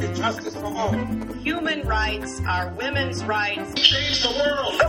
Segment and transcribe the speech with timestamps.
[0.00, 0.92] and justice for all.
[1.42, 3.74] Human rights are women's rights.
[3.74, 4.80] Change the world.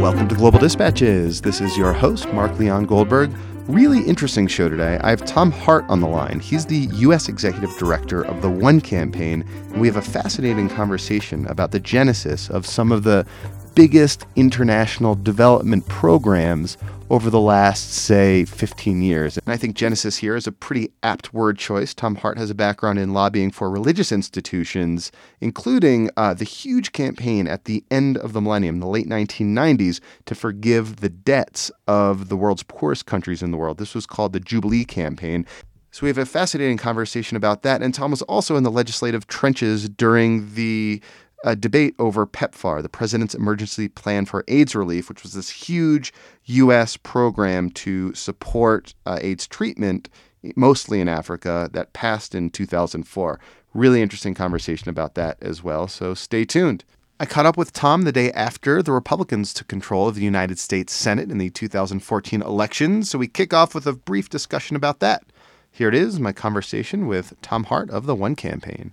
[0.00, 1.42] Welcome to Global Dispatches.
[1.42, 3.30] This is your host, Mark Leon Goldberg.
[3.68, 4.98] Really interesting show today.
[5.02, 6.40] I have Tom Hart on the line.
[6.40, 7.28] He's the U.S.
[7.28, 12.50] Executive Director of the One Campaign, and we have a fascinating conversation about the genesis
[12.50, 13.24] of some of the
[13.74, 16.76] biggest international development programs
[17.10, 19.36] over the last, say, 15 years.
[19.38, 21.92] And I think Genesis here is a pretty apt word choice.
[21.92, 25.10] Tom Hart has a background in lobbying for religious institutions,
[25.40, 30.34] including uh, the huge campaign at the end of the millennium, the late 1990s, to
[30.36, 33.78] forgive the debts of the world's poorest countries in the world.
[33.78, 35.44] This was called the Jubilee Campaign.
[35.92, 37.82] So we have a fascinating conversation about that.
[37.82, 41.02] And Tom was also in the legislative trenches during the
[41.44, 46.12] a debate over PEPFAR, the President's Emergency Plan for AIDS Relief, which was this huge
[46.44, 46.96] U.S.
[46.96, 50.08] program to support uh, AIDS treatment,
[50.56, 53.40] mostly in Africa, that passed in 2004.
[53.72, 56.84] Really interesting conversation about that as well, so stay tuned.
[57.18, 60.58] I caught up with Tom the day after the Republicans took control of the United
[60.58, 65.00] States Senate in the 2014 election, so we kick off with a brief discussion about
[65.00, 65.22] that.
[65.70, 68.92] Here it is my conversation with Tom Hart of the One Campaign.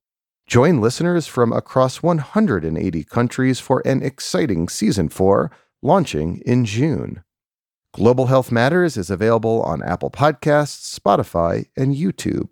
[0.51, 5.49] Join listeners from across 180 countries for an exciting season 4
[5.81, 7.23] launching in June.
[7.93, 12.51] Global Health Matters is available on Apple Podcasts, Spotify, and YouTube.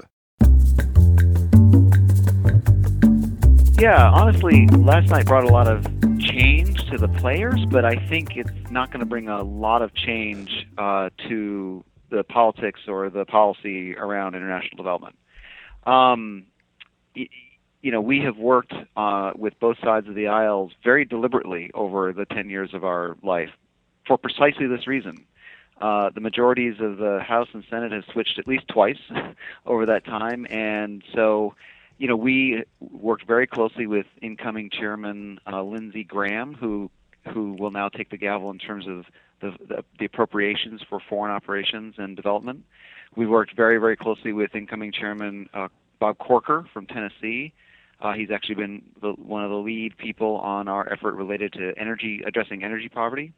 [3.82, 5.84] Yeah, honestly, last night brought a lot of
[6.22, 9.94] change to the players, but I think it's not going to bring a lot of
[9.94, 15.18] change uh, to the politics or the policy around international development.
[15.86, 16.46] Um,
[17.82, 22.12] you know, we have worked uh, with both sides of the aisles very deliberately over
[22.12, 23.50] the 10 years of our life
[24.06, 25.26] for precisely this reason.
[25.80, 29.00] Uh, the majorities of the House and Senate have switched at least twice
[29.66, 31.56] over that time, and so,
[31.98, 36.90] you know, we worked very closely with incoming Chairman uh, Lindsey Graham, who
[37.34, 39.06] who will now take the gavel in terms of
[39.42, 42.64] the, the, the appropriations for foreign operations and development.
[43.16, 45.68] We worked very, very closely with incoming Chairman uh,
[46.00, 47.54] Bob Corker from Tennessee,
[48.02, 51.74] uh, he's actually been the, one of the lead people on our effort related to
[51.78, 53.34] energy, addressing energy poverty.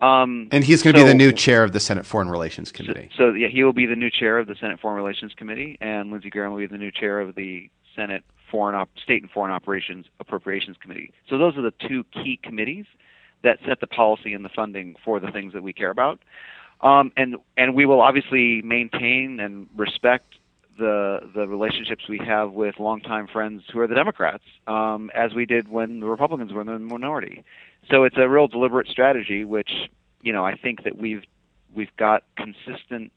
[0.00, 2.72] Um, and he's going to so, be the new chair of the Senate Foreign Relations
[2.72, 3.10] Committee.
[3.16, 5.78] So, so, yeah, he will be the new chair of the Senate Foreign Relations Committee,
[5.80, 9.30] and Lindsey Graham will be the new chair of the Senate Foreign Op- State and
[9.30, 11.12] Foreign Operations Appropriations Committee.
[11.28, 12.86] So those are the two key committees
[13.44, 16.18] that set the policy and the funding for the things that we care about.
[16.80, 20.34] Um, and and we will obviously maintain and respect
[20.78, 25.46] the the relationships we have with longtime friends who are the Democrats, um, as we
[25.46, 27.44] did when the Republicans were in the minority.
[27.90, 29.70] So it's a real deliberate strategy, which
[30.22, 31.22] you know I think that we've
[31.74, 33.12] we've got consistent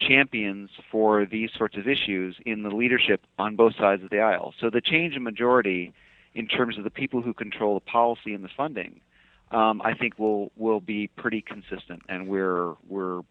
[0.00, 4.52] champions for these sorts of issues in the leadership on both sides of the aisle.
[4.60, 5.92] So the change in majority
[6.34, 9.00] in terms of the people who control the policy and the funding,
[9.52, 13.22] um, I think will will be pretty consistent, and we're we're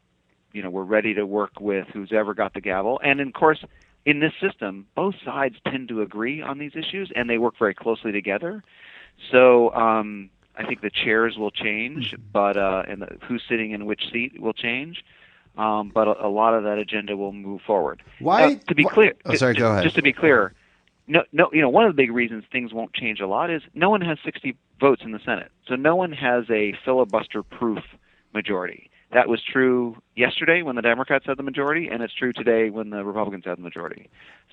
[0.53, 2.99] you know we're ready to work with who's ever got the gavel.
[3.03, 3.63] And of course,
[4.05, 7.73] in this system, both sides tend to agree on these issues, and they work very
[7.73, 8.63] closely together.
[9.31, 12.21] So um, I think the chairs will change, mm-hmm.
[12.31, 15.03] but uh, and the, who's sitting in which seat will change.
[15.55, 18.01] Um, but a, a, lot of that agenda will move forward.
[18.17, 18.55] Why?
[18.55, 19.83] to be clear, oh, sorry, go ahead.
[19.83, 20.51] Just to be clear,
[21.05, 23.61] no, no, you know, one of the big reasons things won't change a lot is
[23.75, 27.83] no one has 60 votes in the Senate, so no one has a filibuster-proof
[28.33, 28.89] majority.
[29.13, 32.89] That was true yesterday when the Democrats had the majority, and it's true today when
[32.89, 34.09] the Republicans have the majority.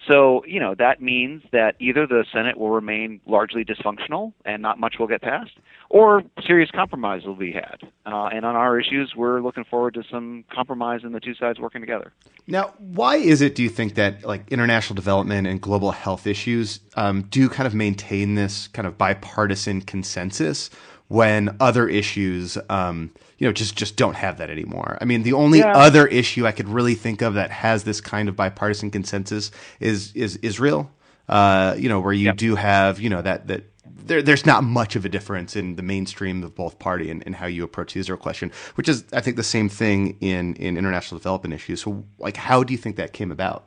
[0.07, 4.79] So, you know, that means that either the Senate will remain largely dysfunctional and not
[4.79, 5.59] much will get passed,
[5.89, 7.79] or serious compromise will be had.
[8.07, 11.59] Uh, and on our issues, we're looking forward to some compromise and the two sides
[11.59, 12.12] working together.
[12.47, 16.81] Now, why is it, do you think, that like international development and global health issues
[16.97, 20.71] um, do kind of maintain this kind of bipartisan consensus
[21.11, 24.97] when other issues, um, you know, just just don't have that anymore.
[25.01, 25.77] I mean, the only yeah.
[25.77, 30.12] other issue I could really think of that has this kind of bipartisan consensus is
[30.15, 30.89] is Israel.
[31.29, 32.37] Uh, you know, where you yep.
[32.37, 35.83] do have, you know, that that there, there's not much of a difference in the
[35.83, 39.21] mainstream of both party and, and how you approach the Israel question, which is, I
[39.21, 41.83] think, the same thing in, in international development issues.
[41.83, 43.65] So, like, how do you think that came about?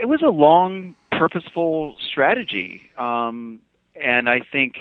[0.00, 3.60] It was a long, purposeful strategy, um,
[3.94, 4.76] and I think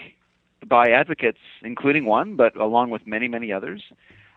[0.68, 3.84] by advocates, including one, but along with many, many others.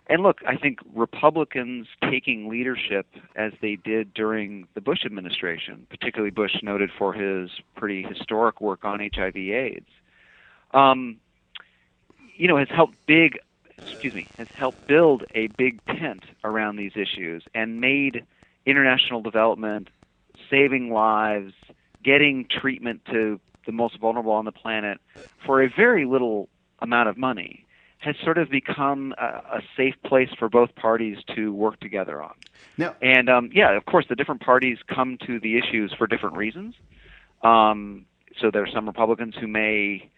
[0.09, 3.07] And look, I think Republicans taking leadership
[3.37, 8.85] as they did during the Bush administration, particularly Bush noted for his pretty historic work
[8.85, 9.87] on HIV/AIDS,
[10.73, 11.17] um,
[12.37, 13.39] you know, has helped big,
[13.79, 18.25] excuse me, has helped build a big tent around these issues and made
[18.67, 19.91] international development,
[20.49, 21.53] saving lives,
[22.03, 24.99] getting treatment to the most vulnerable on the planet
[25.45, 26.49] for a very little
[26.81, 27.67] amount of money
[27.99, 32.33] has sort of become a, a safe place for both parties to work together on.
[32.79, 36.37] Now, And um, yeah, of course, the different parties come to the issues for different
[36.37, 36.75] reasons.
[37.43, 38.07] Um,
[38.41, 40.11] so there are some Republicans who may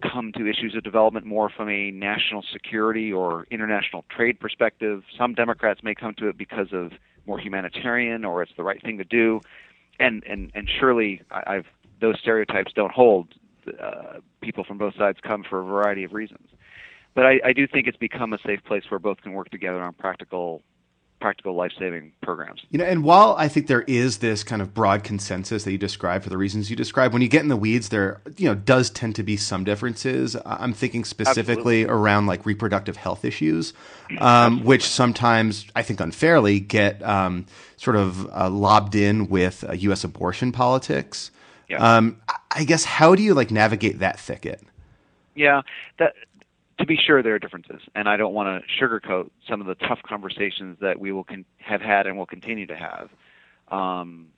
[0.00, 5.02] come to issues of development more from a national security or international trade perspective.
[5.18, 6.92] Some Democrats may come to it because of
[7.26, 9.40] more humanitarian or it's the right thing to do.
[9.98, 11.66] And and and surely I, I've
[12.00, 13.34] those stereotypes don't hold.
[13.66, 16.48] Uh, people from both sides come for a variety of reasons.
[17.14, 19.82] But I, I do think it's become a safe place where both can work together
[19.82, 20.62] on practical
[21.20, 22.60] practical life-saving programs.
[22.68, 25.78] You know, and while I think there is this kind of broad consensus that you
[25.78, 28.54] describe for the reasons you describe, when you get in the weeds, there you know
[28.54, 30.36] does tend to be some differences.
[30.44, 31.84] I'm thinking specifically Absolutely.
[31.84, 33.72] around like reproductive health issues,
[34.18, 37.46] um, which sometimes I think unfairly get um,
[37.78, 40.04] sort of uh, lobbed in with uh, U.S.
[40.04, 41.30] abortion politics.
[41.68, 41.96] Yeah.
[41.96, 42.20] Um,
[42.50, 44.62] I- guess how do you like navigate that thicket?
[45.34, 45.62] Yeah,
[45.98, 46.14] that
[46.78, 49.74] to be sure there are differences, and I don't want to sugarcoat some of the
[49.74, 53.10] tough conversations that we will con- have had and will continue to have.
[53.68, 54.28] Um,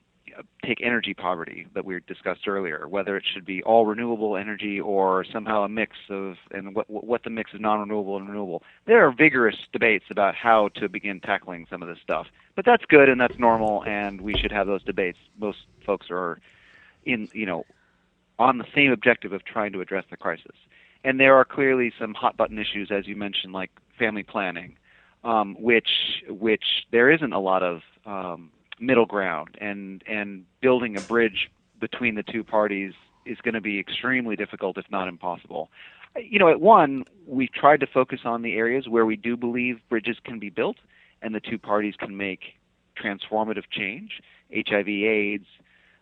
[0.63, 5.23] take energy poverty that we discussed earlier, whether it should be all renewable energy or
[5.23, 8.63] somehow a mix of, and what what the mix of non-renewable and renewable.
[8.85, 12.85] There are vigorous debates about how to begin tackling some of this stuff, but that's
[12.85, 15.17] good and that's normal, and we should have those debates.
[15.39, 16.39] Most folks are
[17.07, 17.65] in, you know,
[18.39, 20.55] on the same objective of trying to address the crisis.
[21.03, 24.77] And there are clearly some hot button issues, as you mentioned, like family planning,
[25.23, 25.89] um, which
[26.27, 31.49] which there isn't a lot of um, middle ground, and and building a bridge
[31.79, 32.93] between the two parties
[33.25, 35.69] is going to be extremely difficult, if not impossible.
[36.15, 39.79] You know, at one, we've tried to focus on the areas where we do believe
[39.89, 40.77] bridges can be built,
[41.21, 42.55] and the two parties can make
[43.01, 44.21] transformative change.
[44.51, 45.45] HIV/AIDS,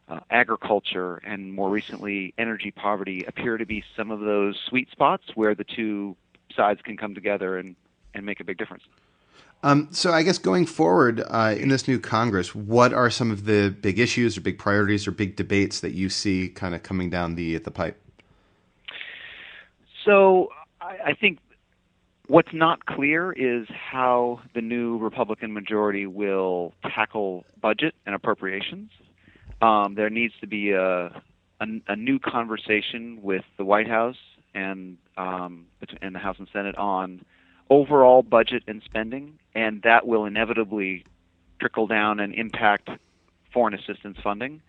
[0.07, 5.23] uh, agriculture and more recently energy poverty appear to be some of those sweet spots
[5.35, 6.15] where the two
[6.55, 7.75] sides can come together and,
[8.13, 8.83] and make a big difference.
[9.63, 13.45] Um, so I guess going forward uh, in this new Congress, what are some of
[13.45, 17.09] the big issues or big priorities or big debates that you see kind of coming
[17.09, 17.99] down the the pipe?
[20.05, 20.49] So
[20.79, 21.39] I, I think
[22.27, 28.91] what's not clear is how the new Republican majority will tackle budget and appropriations.
[29.65, 34.17] Um, there needs to be a, a, a new conversation with the White House
[34.53, 35.65] and um,
[36.01, 37.25] and the House and Senate on
[37.69, 41.03] overall budget and spending, and that will inevitably
[41.59, 42.89] trickle down and impact
[43.51, 44.61] foreign assistance funding.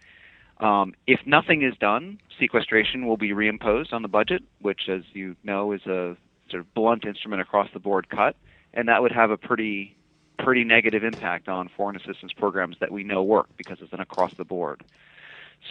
[0.60, 5.36] Um, if nothing is done, sequestration will be reimposed on the budget, which, as you
[5.44, 6.16] know, is a
[6.48, 8.36] sort of blunt instrument across the board cut,
[8.72, 9.95] and that would have a pretty
[10.38, 14.34] pretty negative impact on foreign assistance programs that we know work because it's an across
[14.34, 14.82] the board.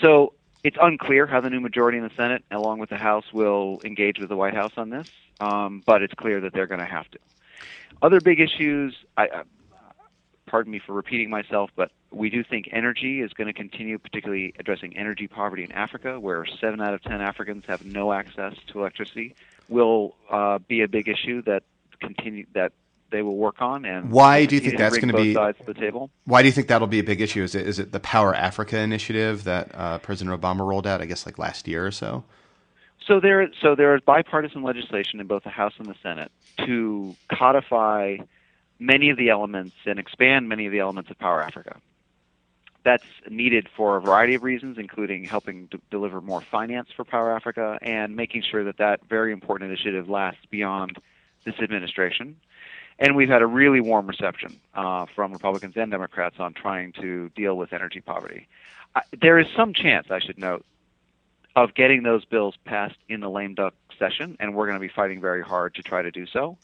[0.02, 3.80] So it's unclear how the new majority in the Senate, along with the House, will
[3.84, 5.08] engage with the White House on this,
[5.40, 7.20] um, but it's clear that they're going to have to.
[8.02, 9.44] Other big issues, I,
[10.48, 14.54] pardon me for repeating myself, but we do think energy is going to continue, particularly
[14.60, 18.80] addressing energy poverty in Africa, where seven out of ten Africans have no access to
[18.80, 19.36] electricity,
[19.70, 21.64] will uh, be a big issue that
[22.00, 22.74] continue that
[23.12, 23.86] they will work on.
[23.86, 26.10] And Why do you think that's gonna be- sides to the table?
[26.26, 27.44] Why do you think that'll be a big issue?
[27.44, 31.02] Is it is it the Power Africa initiative that uh, President Obama rolled out?
[31.02, 32.24] I guess like last year or so.
[33.08, 36.32] So there, so there is bipartisan legislation in both the House and the Senate
[36.66, 38.18] to codify
[38.80, 41.80] many of the elements and expand many of the elements of Power Africa.
[42.84, 47.36] That's needed for a variety of reasons, including helping to deliver more finance for Power
[47.36, 50.98] Africa and making sure that that very important initiative lasts beyond
[51.46, 52.38] this administration.
[52.98, 57.30] And we've had a really warm reception uh, from Republicans and Democrats on trying to
[57.36, 58.48] deal with energy poverty.
[58.96, 60.66] I, there is some chance, I should note,
[61.56, 64.94] of getting those bills passed in the lame duck session, and we're going to be
[64.94, 66.58] fighting very hard to try to do so.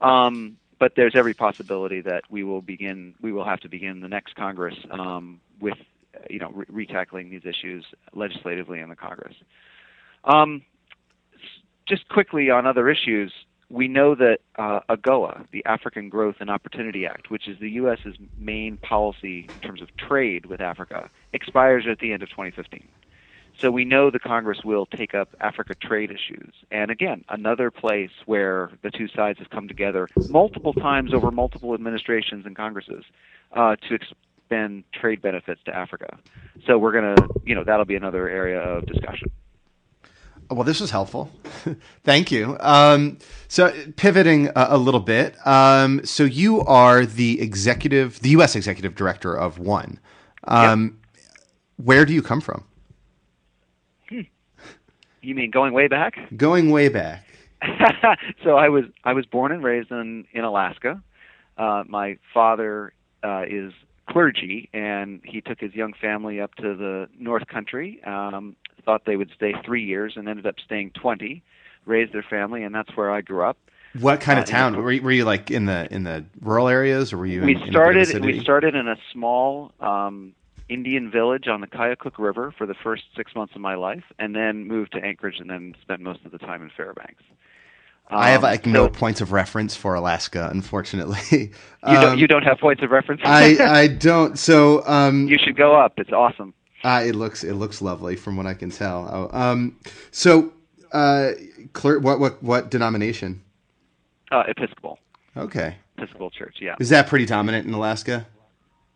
[0.00, 4.08] Um, but there's every possibility that we will begin, we will have to begin the
[4.08, 5.78] next Congress um, with,
[6.30, 9.34] you know, re- retackling these issues legislatively in the Congress.
[10.24, 10.62] Um,
[11.86, 13.32] just quickly on other issues,
[13.70, 18.16] we know that uh, AGOA, the African Growth and Opportunity Act, which is the U.S.'s
[18.38, 22.88] main policy in terms of trade with Africa, expires at the end of 2015.
[23.58, 26.54] So we know the Congress will take up Africa trade issues.
[26.70, 31.74] And again, another place where the two sides have come together multiple times over multiple
[31.74, 33.04] administrations and Congresses
[33.52, 36.18] uh, to extend trade benefits to Africa.
[36.66, 39.30] So we're going to, you know, that'll be another area of discussion.
[40.50, 41.30] Well, this was helpful.
[42.04, 42.56] Thank you.
[42.60, 45.34] Um, so, pivoting a, a little bit.
[45.46, 48.56] Um, so, you are the executive, the U.S.
[48.56, 49.98] executive director of One.
[50.44, 51.22] Um, yep.
[51.76, 52.64] Where do you come from?
[55.28, 56.14] You mean going way back?
[56.36, 57.24] Going way back.
[58.44, 61.02] so I was I was born and raised in in Alaska.
[61.56, 62.92] Uh, my father
[63.24, 63.72] uh, is
[64.08, 68.02] clergy, and he took his young family up to the North Country.
[68.04, 68.56] Um,
[68.88, 71.42] thought they would stay three years, and ended up staying twenty.
[71.84, 73.58] Raised their family, and that's where I grew up.
[73.98, 76.68] What kind of uh, town were you, were you like in the in the rural
[76.68, 77.42] areas, or were you?
[77.42, 78.08] We in, started.
[78.10, 80.32] In we started in a small um,
[80.70, 84.34] Indian village on the Koyukuk River for the first six months of my life, and
[84.34, 87.22] then moved to Anchorage, and then spent most of the time in Fairbanks.
[88.10, 91.52] Um, I have like um, so, no points of reference for Alaska, unfortunately.
[91.82, 92.18] um, you don't.
[92.18, 93.20] You don't have points of reference.
[93.24, 94.38] I I don't.
[94.38, 95.94] So um, you should go up.
[95.98, 96.54] It's awesome.
[96.84, 99.08] Uh, it looks it looks lovely from what I can tell.
[99.10, 99.76] Oh, um,
[100.10, 100.52] so,
[100.92, 101.32] uh,
[101.72, 103.42] clerk, what what what denomination?
[104.30, 104.98] Uh, Episcopal.
[105.36, 105.76] Okay.
[105.96, 106.56] Episcopal Church.
[106.60, 106.76] Yeah.
[106.78, 108.26] Is that pretty dominant in Alaska?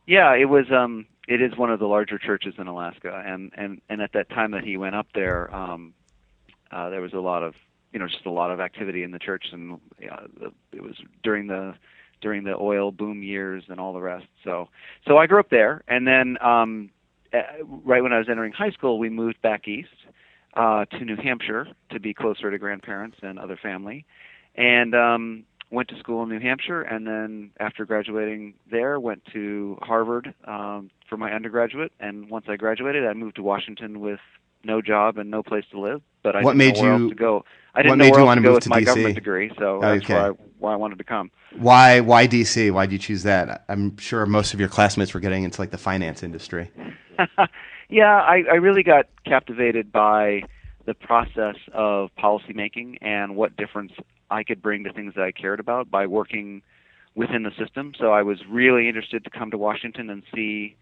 [0.06, 0.70] Yeah, it was.
[0.70, 4.28] Um, it is one of the larger churches in Alaska, and and and at that
[4.30, 5.94] time that he went up there, um,
[6.70, 7.54] uh, there was a lot of
[7.92, 11.46] you know just a lot of activity in the church, and uh, it was during
[11.46, 11.74] the
[12.20, 14.26] during the oil boom years and all the rest.
[14.44, 14.68] So
[15.06, 16.90] so I grew up there, and then um,
[17.84, 19.88] right when I was entering high school, we moved back east
[20.54, 24.04] uh, to New Hampshire to be closer to grandparents and other family,
[24.54, 29.78] and um, went to school in New Hampshire, and then after graduating there, went to
[29.82, 31.92] Harvard um, for my undergraduate.
[31.98, 34.20] And once I graduated, I moved to Washington with
[34.64, 36.02] no job and no place to live.
[36.22, 37.44] But I what didn't made you, go.
[37.74, 38.84] I didn't know where else to go with to my DC?
[38.84, 40.14] government degree, so that's okay.
[40.14, 41.30] why, I, why I wanted to come.
[41.58, 42.70] Why why DC?
[42.70, 43.64] Why did you choose that?
[43.68, 46.70] I'm sure most of your classmates were getting into like the finance industry.
[47.88, 50.42] yeah, I, I really got captivated by
[50.84, 53.92] the process of policymaking and what difference
[54.30, 56.62] I could bring to things that I cared about by working
[57.14, 57.92] within the system.
[57.98, 60.76] So I was really interested to come to Washington and see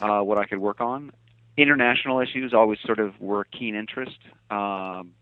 [0.00, 1.12] uh, what I could work on.
[1.56, 4.18] International issues always sort of were a keen interest.
[4.50, 5.12] Um,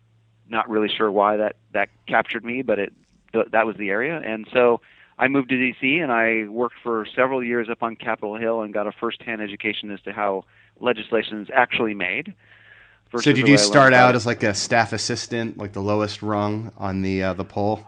[0.48, 2.92] not really sure why that that captured me, but it
[3.32, 4.20] th- that was the area.
[4.24, 4.80] And so
[5.20, 8.72] I moved to DC and I worked for several years up on Capitol Hill and
[8.72, 10.44] got a first-hand education as to how
[10.80, 12.34] legislation is actually made.
[13.18, 17.02] So did you start out as like a staff assistant, like the lowest rung on
[17.02, 17.84] the uh, the pole?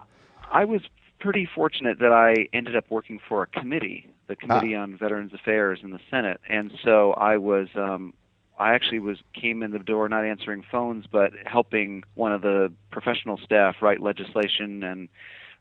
[0.50, 0.82] I was
[1.20, 4.82] pretty fortunate that I ended up working for a committee, the Committee ah.
[4.82, 8.12] on Veterans Affairs in the Senate, and so I was um,
[8.58, 12.72] I actually was came in the door not answering phones, but helping one of the
[12.90, 15.08] professional staff write legislation and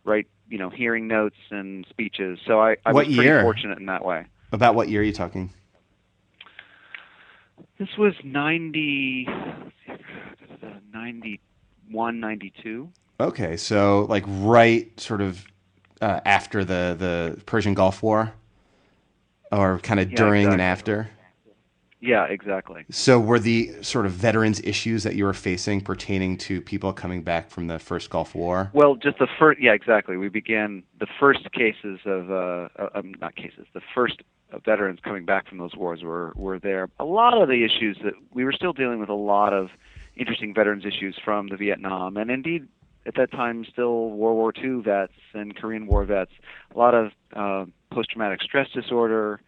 [0.03, 2.37] write you know hearing notes and speeches.
[2.45, 3.35] So I, I what was year?
[3.35, 4.25] pretty fortunate in that way.
[4.51, 5.49] About what year are you talking?
[7.79, 9.27] This was 90,
[10.93, 12.89] 91, 92.
[13.19, 15.43] Okay, so like right sort of
[16.01, 18.33] uh, after the, the Persian Gulf War?
[19.51, 21.09] Or kind of Yeah, during and after?
[22.01, 22.83] Yeah, exactly.
[22.89, 27.21] So were the sort of veterans issues that you were facing pertaining to people coming
[27.21, 28.71] back from the first Gulf War?
[28.73, 30.17] Well, just the first, yeah, exactly.
[30.17, 34.23] We began the first cases of, uh, uh, um, not cases, the first
[34.65, 36.89] veterans coming back from those wars were, were there.
[36.99, 39.69] A lot of the issues that we were still dealing with a lot of
[40.15, 42.67] interesting veterans issues from the Vietnam, and indeed
[43.05, 46.31] at that time still World War II vets and Korean War vets.
[46.75, 49.41] A lot of uh, post-traumatic stress disorder,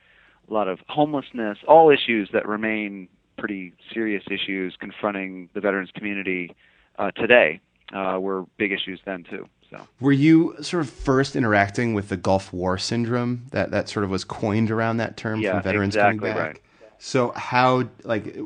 [0.49, 3.07] a lot of homelessness, all issues that remain
[3.37, 6.55] pretty serious issues confronting the veterans community
[6.99, 7.59] uh, today
[7.93, 9.47] uh, were big issues then too.
[9.69, 14.03] So Were you sort of first interacting with the Gulf War syndrome that, that sort
[14.03, 16.53] of was coined around that term Yeah, from veterans exactly coming back?
[16.53, 16.61] right.
[16.99, 18.37] So how like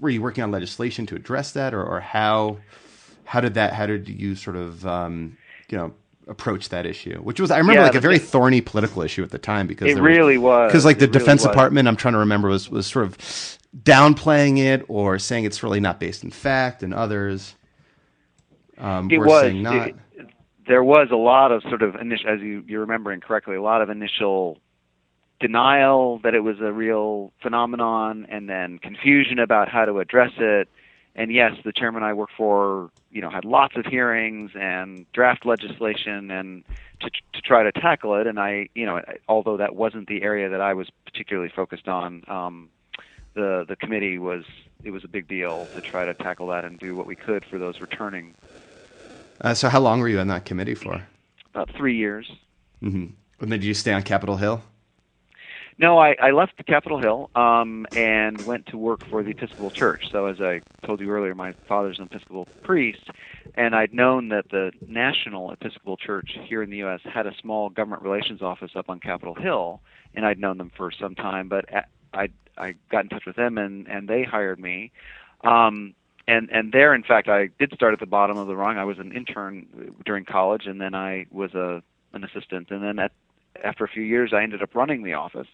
[0.00, 2.58] were you working on legislation to address that, or, or how
[3.24, 5.36] how did that how did you sort of um,
[5.68, 5.92] you know
[6.28, 7.18] approach that issue?
[7.20, 9.66] Which was I remember Yeah, like a very thing- thorny political issue at the time
[9.66, 11.50] because it really was because like the really Defense was.
[11.50, 13.18] Department I'm trying to remember was was sort of
[13.82, 17.54] downplaying it or saying it's really not based in fact, and others
[18.78, 19.88] um, it were was saying not.
[19.88, 19.96] it-
[20.66, 23.82] there was a lot of sort of initial, as you you're remembering correctly, a lot
[23.82, 24.58] of initial
[25.40, 30.68] denial that it was a real phenomenon, and then confusion about how to address it,
[31.14, 35.44] and yes, the chairman I worked for, you know, had lots of hearings and draft
[35.44, 36.64] legislation and
[37.00, 38.26] to to try to tackle it.
[38.26, 42.22] And I, you know, although that wasn't the area that I was particularly focused on,
[42.28, 42.68] um,
[43.34, 44.44] the the committee was
[44.84, 47.44] it was a big deal to try to tackle that and do what we could
[47.44, 48.34] for those returning.
[49.40, 51.02] Uh, so, how long were you on that committee for?
[51.54, 52.30] About three years.
[52.82, 53.06] Mm-hmm.
[53.40, 54.62] And then did you stay on Capitol Hill?
[55.80, 59.70] No, I, I left the Capitol Hill um, and went to work for the Episcopal
[59.70, 60.10] Church.
[60.12, 63.08] So, as I told you earlier, my father's an Episcopal priest,
[63.54, 67.00] and I'd known that the National Episcopal Church here in the U.S.
[67.04, 69.80] had a small government relations office up on Capitol Hill,
[70.14, 71.48] and I'd known them for some time.
[71.48, 71.64] But
[72.12, 74.92] I I got in touch with them, and and they hired me.
[75.44, 75.94] Um,
[76.28, 78.76] and and there, in fact, I did start at the bottom of the rung.
[78.76, 81.82] I was an intern during college, and then I was a
[82.12, 83.12] an assistant, and then at
[83.64, 85.48] after a few years, I ended up running the office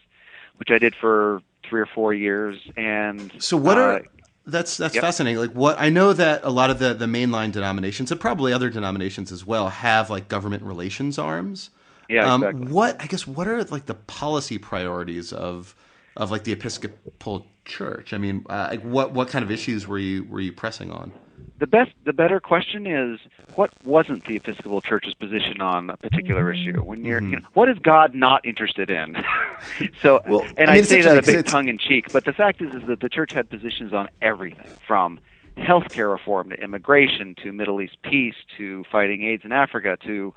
[0.59, 2.61] which I did for three or four years.
[2.77, 4.01] And so, what are uh,
[4.47, 5.03] that's that's yep.
[5.03, 5.41] fascinating.
[5.41, 8.71] Like what I know that a lot of the the mainline denominations and probably other
[8.71, 11.71] denominations as well have like government relations arms.
[12.09, 12.73] Yeah, um, exactly.
[12.73, 15.75] What I guess what are like the policy priorities of
[16.17, 18.13] of like the Episcopal Church?
[18.13, 21.13] I mean, uh, like what what kind of issues were you were you pressing on?
[21.59, 23.19] The best the better question is
[23.55, 26.83] what wasn't the Episcopal Church's position on a particular issue?
[26.83, 27.31] When you're Mm-hmm.
[27.31, 29.17] you know, what is God not interested in?
[30.03, 32.25] so Well, and I I, mean, it's say that a bit tongue in cheek, but
[32.25, 35.19] the fact is is that the church had positions on everything from
[35.57, 40.35] healthcare reform to immigration to Middle East peace to fighting AIDS in Africa to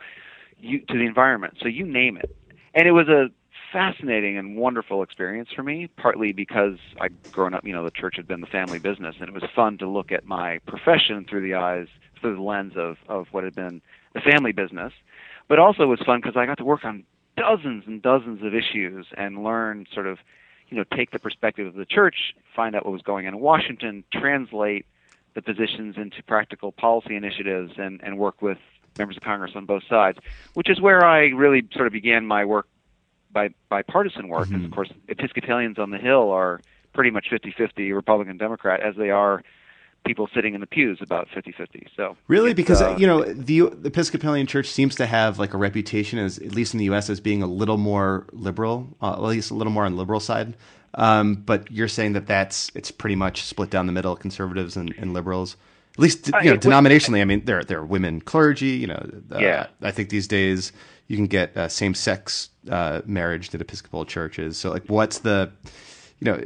[0.59, 1.57] you, to the environment.
[1.61, 2.35] So you name it.
[2.73, 3.29] And it was a
[3.71, 8.15] fascinating and wonderful experience for me, partly because I'd grown up, you know, the church
[8.15, 11.41] had been the family business, and it was fun to look at my profession through
[11.41, 11.87] the eyes,
[12.19, 13.81] through the lens of, of what had been
[14.13, 14.93] the family business.
[15.47, 17.03] But also it was fun because I got to work on
[17.37, 20.19] dozens and dozens of issues and learn sort of,
[20.69, 23.39] you know, take the perspective of the church, find out what was going on in
[23.39, 24.85] Washington, translate
[25.35, 28.57] the positions into practical policy initiatives, and, and work with
[28.97, 30.17] members of Congress on both sides,
[30.55, 32.67] which is where I really sort of began my work
[33.31, 34.45] by bipartisan work.
[34.45, 34.55] Mm-hmm.
[34.55, 36.61] And of course, Episcopalians on the Hill are
[36.93, 39.43] pretty much 50-50 Republican Democrat, as they are
[40.05, 41.87] people sitting in the pews about 50-50.
[41.95, 45.57] So Really, because uh, you know the, the Episcopalian Church seems to have like a
[45.57, 49.21] reputation, as at least in the U.S., as being a little more liberal, uh, at
[49.21, 50.55] least a little more on the liberal side.
[50.95, 54.93] Um, but you're saying that that's it's pretty much split down the middle, conservatives and,
[54.97, 55.55] and liberals.
[55.93, 57.21] At least Uh, you know, denominationally.
[57.21, 58.69] I mean, there there are women clergy.
[58.69, 59.67] You know, uh, Yeah.
[59.81, 60.71] I think these days
[61.09, 64.57] you can get uh, same sex uh, marriage at Episcopal churches.
[64.57, 65.51] So, like, what's the
[66.19, 66.41] you know?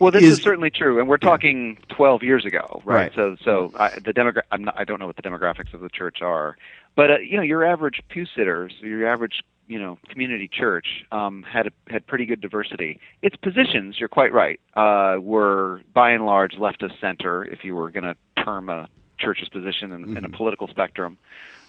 [0.00, 2.94] Well, this is- is, certainly true, and we're talking 12 years ago, right?
[2.96, 3.12] Right.
[3.14, 5.90] So, so I, the demogra- I'm not, I don't know what the demographics of the
[5.90, 6.56] church are,
[6.96, 11.42] but uh, you know, your average pew sitters, your average, you know, community church um,
[11.42, 12.98] had a, had pretty good diversity.
[13.20, 17.44] Its positions, you're quite right, uh, were by and large left of center.
[17.44, 21.18] If you were going to term a church's position in, in a political spectrum,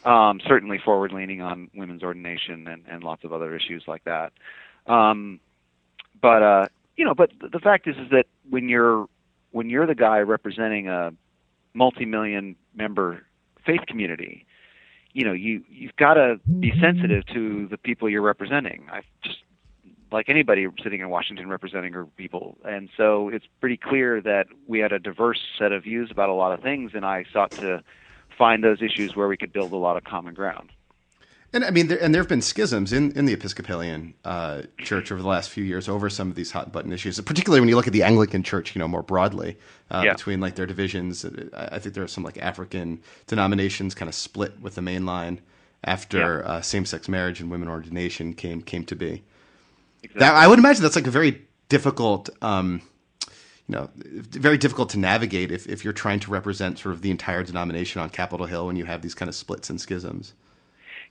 [0.05, 4.33] um, certainly forward leaning on women's ordination and, and lots of other issues like that.
[4.87, 5.39] Um,
[6.21, 9.07] but uh, you know, but the fact is, is that when you're
[9.51, 11.11] when you're the guy representing a
[11.73, 13.23] multi-million member
[13.65, 14.45] faith community,
[15.13, 18.87] you know, you you've got to be sensitive to the people you're representing.
[18.91, 19.39] I just
[20.11, 24.79] like anybody sitting in Washington representing our people, and so it's pretty clear that we
[24.79, 27.83] had a diverse set of views about a lot of things, and I sought to
[28.41, 30.71] find those issues where we could build a lot of common ground.
[31.53, 35.11] And I mean, there, and there have been schisms in, in the Episcopalian uh, Church
[35.11, 37.75] over the last few years over some of these hot button issues, particularly when you
[37.75, 39.57] look at the Anglican Church, you know, more broadly
[39.91, 40.13] uh, Yeah.
[40.13, 41.23] between like their divisions.
[41.25, 45.05] I I think there are some like African denominations kind of split with the main
[45.05, 45.35] line
[45.83, 49.21] after uh, same sex marriage and women ordination came came to be.
[50.15, 51.33] That I would imagine that's like a very
[51.69, 52.81] difficult, um,
[53.67, 57.11] you know, very difficult to navigate if, if you're trying to represent sort of the
[57.11, 60.33] entire denomination on Capitol Hill when you have these kind of splits and schisms.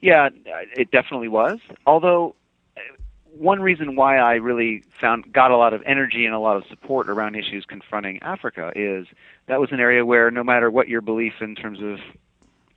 [0.00, 0.30] Yeah,
[0.76, 1.58] it definitely was.
[1.86, 2.34] Although
[2.76, 2.80] uh,
[3.36, 6.64] one reason why I really found got a lot of energy and a lot of
[6.68, 9.06] support around issues confronting Africa is
[9.46, 11.98] that was an area where no matter what your belief in terms of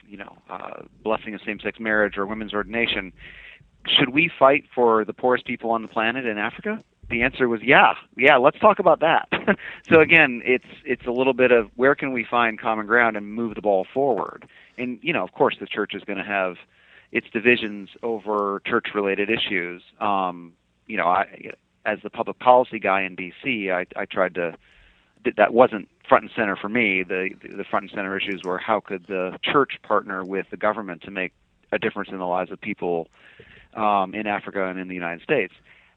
[0.08, 3.14] you know uh, blessing of same-sex marriage or women's ordination,
[3.88, 6.84] should we fight for the poorest people on the planet in Africa?
[7.10, 8.38] The answer was yeah, yeah.
[8.38, 9.28] Let's talk about that.
[9.90, 13.34] so again, it's it's a little bit of where can we find common ground and
[13.34, 14.48] move the ball forward.
[14.78, 16.56] And you know, of course, the church is going to have
[17.12, 19.84] its divisions over church-related issues.
[20.00, 20.54] Um,
[20.88, 21.52] you know, I,
[21.86, 24.56] as the public policy guy in D.C., I, I tried to.
[25.38, 27.04] That wasn't front and center for me.
[27.04, 31.04] The the front and center issues were how could the church partner with the government
[31.04, 31.34] to make
[31.72, 33.08] a difference in the lives of people
[33.76, 35.54] um, in Africa and in the United States.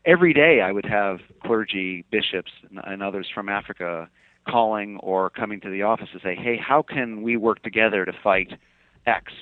[0.06, 2.52] Every day, I would have clergy, bishops,
[2.84, 4.08] and, others from Africa
[4.48, 8.12] calling or coming to the office to say, "Hey, how can we work together to
[8.12, 8.52] fight
[9.04, 9.32] X?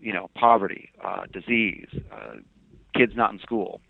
[0.00, 2.36] You know, poverty, uh, disease, uh,
[2.94, 3.80] kids not in school."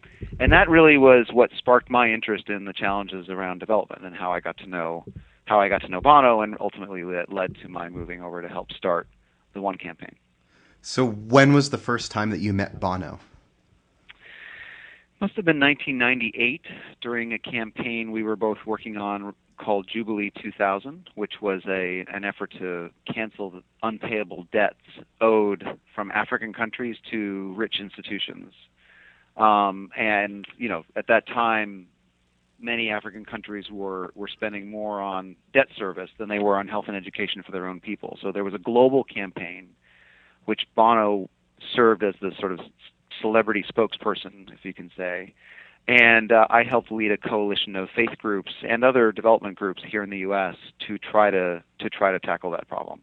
[0.41, 4.33] And that really was what sparked my interest in the challenges around development and how
[4.33, 5.05] I got to know
[5.45, 8.49] how I got to know Bono, and ultimately that led to my moving over to
[8.49, 9.07] help start
[9.53, 10.17] the One campaign.
[10.81, 13.21] So, when was the first time that you met Bono?
[15.25, 16.61] Must have been 1998
[17.01, 22.27] during a campaign we were both working on called Jubilee 2000, which was a an
[22.27, 24.85] effort to cancel unpayable debts
[25.23, 28.53] owed from African countries to rich institutions.
[29.39, 31.87] Um, and you know, at that time,
[32.61, 36.85] many African countries were were spending more on debt service than they were on health
[36.87, 38.19] and education for their own people.
[38.21, 39.71] So there was a global campaign,
[40.45, 41.31] which Bono
[41.75, 42.61] served as the sort of
[43.21, 45.35] celebrity spokesperson, if you can say.
[45.87, 50.03] And uh, I helped lead a coalition of faith groups and other development groups here
[50.03, 50.57] in the U.S.
[50.87, 53.03] to try to to try to tackle that problem.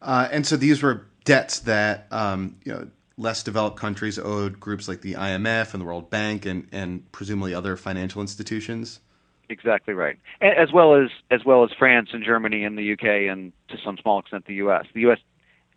[0.00, 4.88] Uh, and so these were debts that um, you know less developed countries owed groups
[4.88, 9.00] like the IMF and the World Bank and, and presumably other financial institutions.
[9.48, 13.52] Exactly right, as well as as well as France and Germany and the UK and
[13.68, 14.86] to some small extent the U.S.
[14.94, 15.18] The U.S.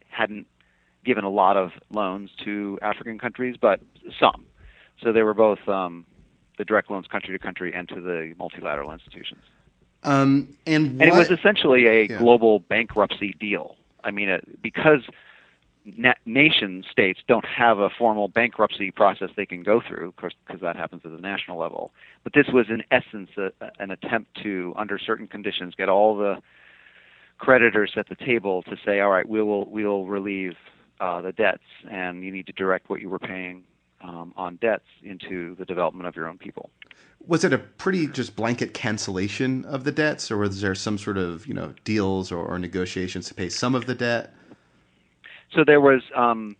[0.09, 0.47] hadn't
[1.05, 3.79] given a lot of loans to African countries, but
[4.19, 4.45] some.
[5.01, 6.05] So they were both um,
[6.57, 9.41] the direct loans country to country and to the multilateral institutions.
[10.03, 12.17] Um, and, and it was essentially a yeah.
[12.17, 13.75] global bankruptcy deal.
[14.03, 15.01] I mean, it, because
[15.97, 20.33] na- nation states don't have a formal bankruptcy process they can go through, of course,
[20.45, 21.91] because that happens at the national level.
[22.23, 26.37] But this was, in essence, a, an attempt to, under certain conditions, get all the
[27.37, 30.55] creditors at the table to say, "All right, we will we will relieve
[30.99, 33.63] uh, the debts, and you need to direct what you were paying
[34.01, 36.69] um, on debts into the development of your own people."
[37.27, 41.17] Was it a pretty just blanket cancellation of the debts, or was there some sort
[41.17, 44.33] of you know deals or, or negotiations to pay some of the debt?
[45.53, 46.55] So there was um,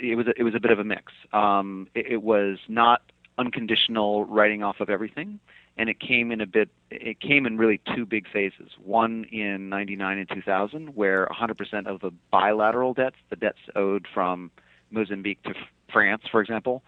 [0.00, 1.12] it was a, it was a bit of a mix.
[1.32, 3.02] Um, it, it was not
[3.38, 5.38] unconditional writing off of everything,
[5.78, 6.68] and it came in a bit.
[6.90, 8.72] It came in really two big phases.
[8.84, 14.50] One in '99 and 2000, where 100% of the bilateral debts, the debts owed from
[14.90, 15.54] Mozambique to
[15.92, 16.82] France, for example,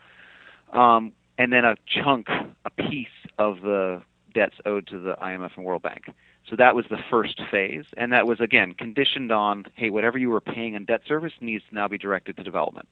[0.73, 4.03] um, and then a chunk, a piece of the
[4.35, 6.11] debts owed to the IMF and World Bank.
[6.49, 10.31] So that was the first phase, and that was again conditioned on, hey, whatever you
[10.31, 12.89] were paying in debt service needs to now be directed to development.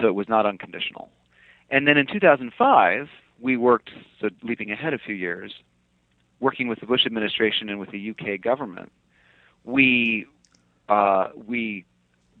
[0.00, 1.10] So it was not unconditional.
[1.70, 3.08] And then in 2005,
[3.40, 5.54] we worked, so leaping ahead a few years,
[6.40, 8.92] working with the Bush administration and with the UK government,
[9.64, 10.26] we
[10.88, 11.84] uh, we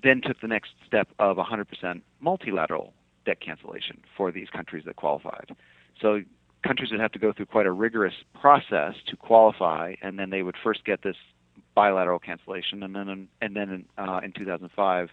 [0.02, 2.94] then took the next step of 100% multilateral
[3.26, 5.54] debt cancellation for these countries that qualified.
[6.00, 6.22] So
[6.62, 10.42] countries would have to go through quite a rigorous process to qualify, and then they
[10.42, 11.16] would first get this
[11.74, 15.10] bilateral cancellation, and then and then in, uh, in 2005,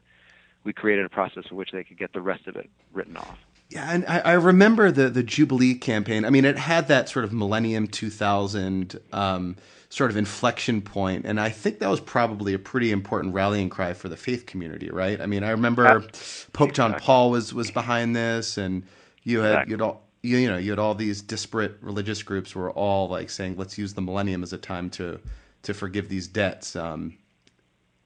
[0.63, 3.37] we created a process for which they could get the rest of it written off.
[3.69, 6.23] Yeah, and I, I remember the the Jubilee campaign.
[6.23, 9.55] I mean, it had that sort of Millennium 2000 um,
[9.89, 13.93] sort of inflection point, and I think that was probably a pretty important rallying cry
[13.93, 15.19] for the faith community, right?
[15.19, 16.05] I mean, I remember
[16.53, 16.93] Pope John.
[16.99, 18.83] Paul was was behind this, and
[19.23, 19.71] you had exactly.
[19.71, 23.07] you had all you, you know you had all these disparate religious groups were all
[23.07, 25.19] like saying let's use the millennium as a time to
[25.63, 27.17] to forgive these debts um,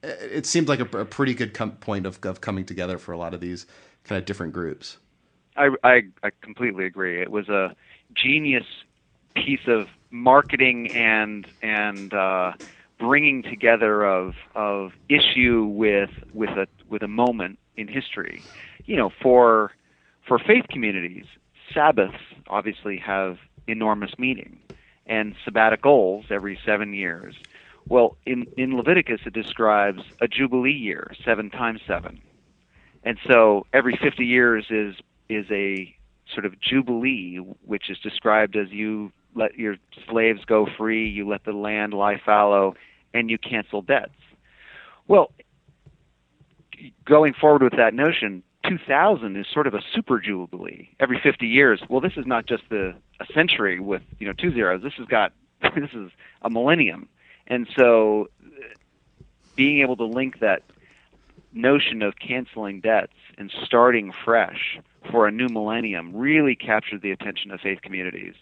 [0.02, 3.18] it seemed like a, a pretty good com- point of, of coming together for a
[3.18, 3.66] lot of these
[4.04, 4.98] kind of different groups
[5.56, 7.76] I, I, I completely agree it was a
[8.14, 8.66] genius
[9.36, 12.54] piece of marketing and and uh,
[12.98, 18.44] bringing together of of issue with with a with a moment in history
[18.86, 19.72] you know for
[20.28, 21.26] for faith communities
[21.74, 24.60] Sabbaths obviously have enormous meaning,
[25.06, 27.36] and sabbaticals every seven years.
[27.88, 32.22] Well, in, in Leviticus, it describes a jubilee year, seven times seven.
[33.04, 34.96] And so every 50 years is,
[35.30, 35.96] is a
[36.34, 39.76] sort of jubilee, which is described as you let your
[40.10, 42.76] slaves go free, you let the land lie fallow,
[43.14, 44.12] and you cancel debts.
[45.08, 45.32] Well,
[47.06, 51.82] going forward with that notion, 2000 is sort of a super jubilee every 50 years.
[51.90, 54.82] Well, this is not just the a century with you know two zeros.
[54.82, 56.12] This has got this is
[56.42, 57.10] a millennium,
[57.48, 58.30] and so
[59.56, 60.64] being able to link that
[61.52, 64.80] notion of canceling debts and starting fresh
[65.12, 68.36] for a new millennium really captured the attention of faith communities,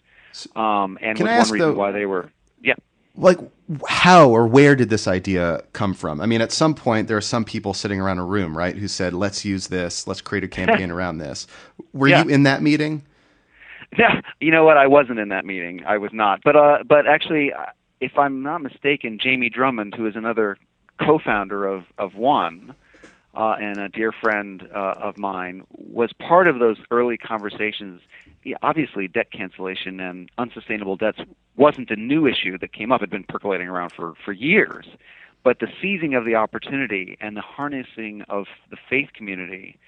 [0.56, 2.30] um, and was one reason though, why they were
[2.62, 2.74] yeah
[3.18, 3.38] like
[3.88, 6.20] how or where did this idea come from?
[6.20, 8.88] I mean, at some point there are some people sitting around a room, right, who
[8.88, 10.06] said, "Let's use this.
[10.06, 11.46] Let's create a campaign around this."
[11.92, 12.22] Were yeah.
[12.22, 13.02] you in that meeting?
[13.96, 14.76] Yeah, you know what?
[14.76, 15.82] I wasn't in that meeting.
[15.86, 16.40] I was not.
[16.44, 17.52] But uh, but actually,
[18.02, 20.58] if I'm not mistaken, Jamie Drummond, who is another
[21.00, 22.74] co-founder of of One
[23.38, 28.02] uh, and a dear friend uh, of mine, was part of those early conversations.
[28.62, 31.20] Obviously, debt cancellation and unsustainable debts
[31.56, 34.86] wasn't a new issue that came up; it had been percolating around for for years.
[35.44, 39.78] But the seizing of the opportunity and the harnessing of the faith community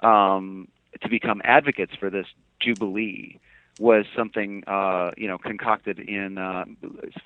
[0.00, 0.66] um,
[1.00, 2.26] to become advocates for this
[2.58, 3.38] jubilee
[3.78, 6.64] was something uh, you know concocted in uh,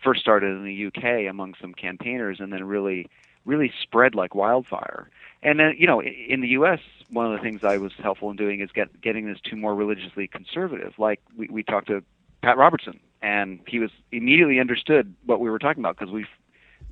[0.04, 3.06] first started in the UK among some campaigners and then really
[3.46, 5.08] really spread like wildfire.
[5.42, 6.80] And then you know in the U.S.
[7.10, 9.74] one of the things I was helpful in doing is get getting this to more
[9.74, 10.94] religiously conservative.
[10.98, 12.02] Like we, we talked to
[12.42, 16.26] Pat Robertson and he was immediately understood what we were talking about because we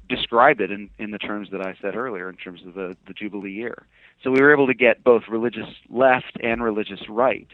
[0.09, 3.13] described it in, in the terms that I said earlier in terms of the, the
[3.13, 3.87] Jubilee year.
[4.23, 7.49] So we were able to get both religious left and religious right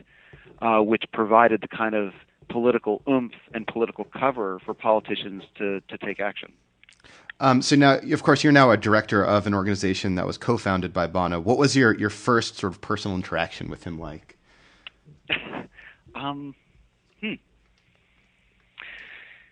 [0.61, 2.13] uh, which provided the kind of
[2.49, 6.53] political oomph and political cover for politicians to, to take action.
[7.41, 10.93] Um, so now, of course, you're now a director of an organization that was co-founded
[10.93, 11.41] by Bono.
[11.41, 14.39] What was your, your first sort of personal interaction with him like?
[16.15, 16.55] um,
[17.21, 17.35] hmm.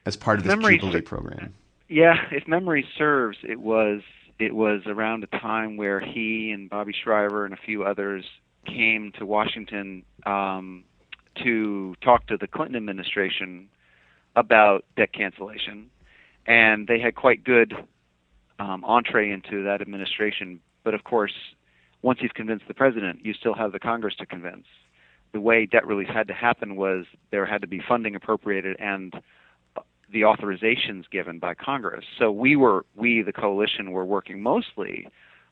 [0.06, 1.54] As part of this memory Jubilee program.
[1.88, 4.00] Yeah, if memory serves, it was
[4.38, 8.24] it was around a time where he and Bobby Shriver and a few others
[8.66, 10.84] came to Washington um,
[11.44, 13.68] to talk to the Clinton administration
[14.34, 15.90] about debt cancellation,
[16.46, 17.74] and they had quite good
[18.58, 20.60] um, entree into that administration.
[20.84, 21.32] But of course,
[22.02, 24.66] once you've convinced the president, you still have the Congress to convince.
[25.32, 29.14] The way debt relief had to happen was there had to be funding appropriated and
[30.12, 32.04] the authorizations given by Congress.
[32.18, 35.08] So we were, we the coalition, were working mostly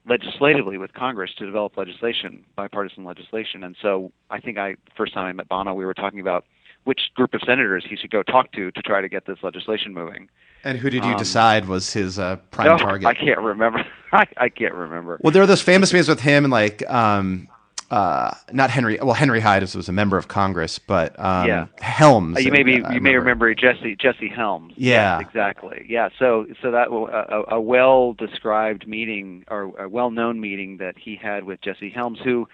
[0.09, 3.65] legislatively with Congress to develop legislation, bipartisan legislation.
[3.65, 6.45] And so I think I first time I met Bono, we were talking about
[6.85, 9.93] which group of senators he should go talk to to try to get this legislation
[9.93, 10.29] moving.
[10.65, 13.07] And who did you um, decide was his uh, prime no, target?
[13.07, 13.85] I can't remember.
[14.13, 15.19] I, I can't remember.
[15.23, 17.49] Well, there are those famous meetings with him and like um,
[17.91, 18.99] uh, not Henry.
[19.03, 21.67] Well, Henry Hyde was a member of Congress, but um, yeah.
[21.81, 22.37] Helms.
[22.37, 23.01] Uh, you maybe you remember.
[23.01, 24.75] may remember Jesse Jesse Helms.
[24.77, 25.87] Yeah, yes, exactly.
[25.89, 30.97] Yeah, so so that a, a well described meeting or a well known meeting that
[30.99, 32.49] he had with Jesse Helms, who,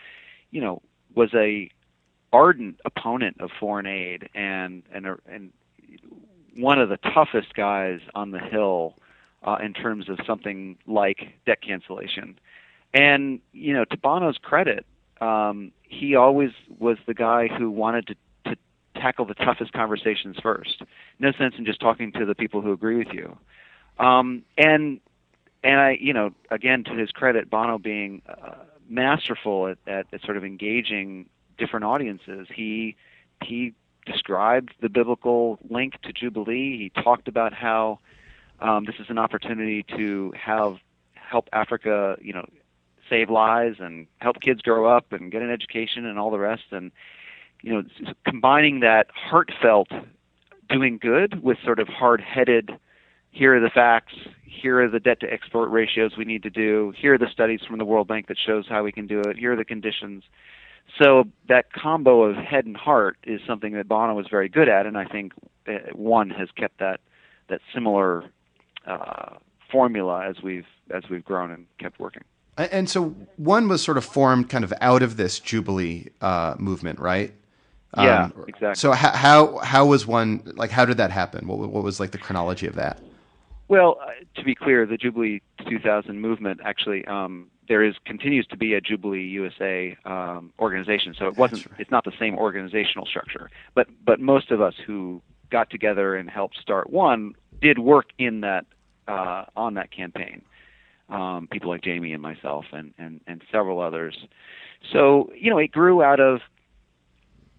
[0.51, 0.81] you know,
[1.15, 1.71] was a
[2.33, 5.53] ardent opponent of foreign aid and and and
[6.57, 8.95] one of the toughest guys on the hill
[9.45, 12.39] uh, in terms of something like debt cancellation.
[12.95, 14.87] And you know, to Bono's credit,
[15.21, 18.15] um, he always was the guy who wanted to,
[18.51, 18.57] to
[18.95, 20.83] tackle the toughest conversations first.
[21.19, 23.37] No sense in just talking to the people who agree with you.
[23.99, 25.01] Um, and
[25.63, 28.55] and I, you know, again to his credit, Bono being uh,
[28.89, 31.27] masterful at, at, at sort of engaging
[31.59, 32.47] different audiences.
[32.55, 32.97] He
[33.43, 33.75] he
[34.07, 36.79] described the biblical link to Jubilee.
[36.79, 37.99] He talked about how
[38.61, 40.79] um, this is an opportunity to have
[41.15, 42.47] help Africa, you know,
[43.09, 46.65] save lives and help kids grow up and get an education and all the rest
[46.71, 46.91] and
[47.63, 47.83] you know
[48.25, 49.89] combining that heartfelt
[50.69, 52.71] doing good with sort of hard-headed
[53.31, 56.93] here are the facts here are the debt to export ratios we need to do
[56.97, 59.37] here are the studies from the world bank that shows how we can do it
[59.37, 60.25] here are the conditions
[60.99, 64.87] so that combo of head and heart is something that bono was very good at
[64.87, 65.33] and i think
[65.69, 67.01] uh, one has kept that
[67.49, 68.25] that similar
[68.87, 69.37] uh,
[69.71, 72.23] formula as we've as we've grown and kept working
[72.59, 76.99] and so one was sort of formed kind of out of this Jubilee uh, movement,
[76.99, 77.35] right?
[77.97, 78.75] Yeah, um, exactly.
[78.75, 80.71] So how, how how was one like?
[80.71, 81.47] How did that happen?
[81.47, 83.01] What what was like the chronology of that?
[83.69, 88.57] Well, uh, to be clear, the Jubilee 2000 movement actually um, there is continues to
[88.57, 91.15] be a Jubilee USA um, organization.
[91.19, 91.81] So it wasn't right.
[91.81, 93.51] it's not the same organizational structure.
[93.75, 98.41] But but most of us who got together and helped start one did work in
[98.41, 98.67] that
[99.09, 100.43] uh, on that campaign
[101.09, 104.17] um, people like Jamie and myself and, and, and several others.
[104.93, 106.41] So, you know, it grew out of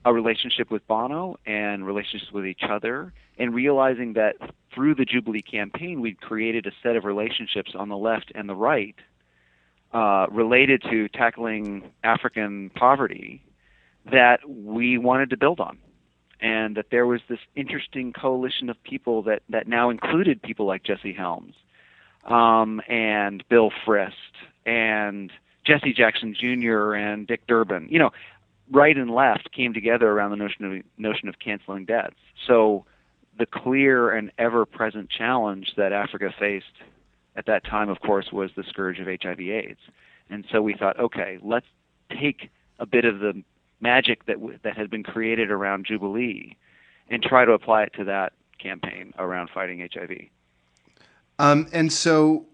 [0.05, 4.35] a relationship with Bono and relationships with each other, and realizing that
[4.73, 8.55] through the Jubilee campaign, we'd created a set of relationships on the left and the
[8.55, 8.95] right
[9.93, 13.41] uh, related to tackling African poverty
[14.11, 15.77] that we wanted to build on.
[16.39, 20.83] And that there was this interesting coalition of people that, that now included people like
[20.83, 21.55] Jesse Helms
[22.25, 24.11] um, and Bill Frist
[24.63, 25.31] and
[25.65, 26.93] Jesse Jackson Jr.
[26.93, 27.87] and Dick Durbin.
[27.89, 28.11] You know,
[28.71, 32.15] right and left came together around the notion of notion of canceling debts.
[32.45, 32.85] So
[33.37, 36.65] the clear and ever-present challenge that Africa faced
[37.37, 39.79] at that time, of course, was the scourge of HIV/AIDS.
[40.29, 41.67] And so we thought, okay, let's
[42.09, 43.43] take a bit of the
[43.79, 46.57] magic that w- that had been created around Jubilee
[47.09, 50.11] and try to apply it to that campaign around fighting HIV.
[51.39, 52.47] Um, and so,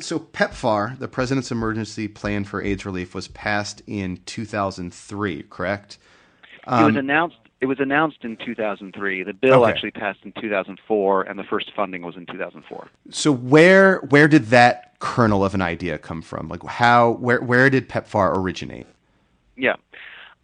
[0.00, 5.98] so PEPFAR, the President's Emergency Plan for AIDS Relief, was passed in 2003, correct?
[6.66, 7.36] Um, it was announced.
[7.60, 9.22] It was announced in 2003.
[9.22, 9.70] The bill okay.
[9.70, 12.88] actually passed in 2004, and the first funding was in 2004.
[13.10, 16.48] So where where did that kernel of an idea come from?
[16.48, 18.86] Like how where where did PEPFAR originate?
[19.56, 19.76] Yeah,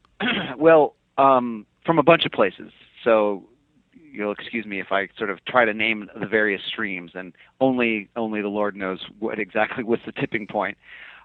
[0.57, 2.73] well, um, from a bunch of places.
[3.05, 3.45] So
[4.11, 8.09] you'll excuse me if I sort of try to name the various streams, and only
[8.17, 10.79] only the Lord knows what exactly was the tipping point.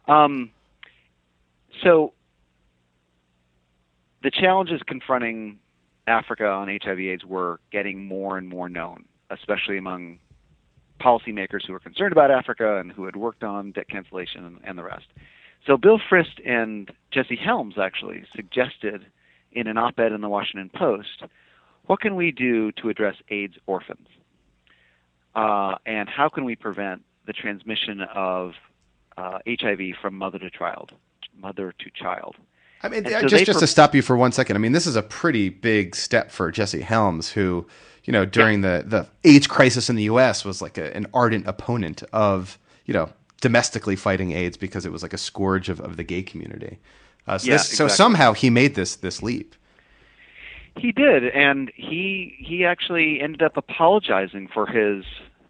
[0.07, 0.51] Um,
[1.83, 2.13] so
[4.23, 5.59] the challenges confronting
[6.07, 10.19] Africa on HIV/AIDS were getting more and more known, especially among
[10.99, 14.77] policymakers who were concerned about Africa and who had worked on debt cancellation and, and
[14.77, 15.05] the rest.
[15.65, 19.05] So Bill Frist and Jesse Helms actually suggested
[19.51, 21.23] in an op-ed in the Washington Post
[21.87, 24.07] what can we do to address AIDS orphans?
[25.35, 28.51] Uh, and how can we prevent the transmission of
[29.17, 30.91] uh, HIV from mother to child,
[31.37, 32.35] mother to child?
[32.83, 34.55] I mean, so just just to stop you for one second.
[34.55, 37.65] I mean, this is a pretty big step for Jesse Helms, who,
[38.03, 38.81] you know, during yeah.
[38.81, 40.45] the the AIDS crisis in the U.S.
[40.45, 43.09] was like a, an ardent opponent of, you know,
[43.41, 46.79] domestically fighting AIDS because it was like a scourge of, of the gay community.
[47.27, 47.89] Uh, so, yeah, this, exactly.
[47.89, 49.55] so somehow he made this this leap.
[50.77, 55.03] He did, and he he actually ended up apologizing for his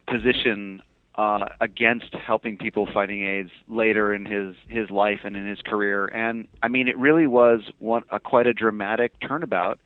[0.07, 0.81] position
[1.17, 6.05] uh, against helping people fighting AIDS later in his his life and in his career.
[6.05, 9.79] And I mean, it really was one a quite a dramatic turnabout,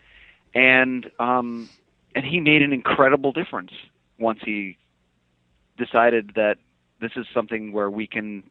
[0.53, 1.69] and um,
[2.15, 3.71] and he made an incredible difference
[4.19, 4.77] once he
[5.77, 6.57] decided that
[6.99, 8.43] this is something where we can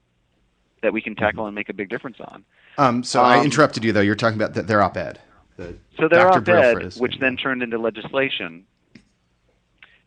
[0.82, 2.44] that we can tackle and make a big difference on.
[2.78, 4.00] Um, so um, I interrupted you though.
[4.00, 5.20] You're talking about their op-ed
[5.60, 8.64] the so their op-ed, which then turned into legislation,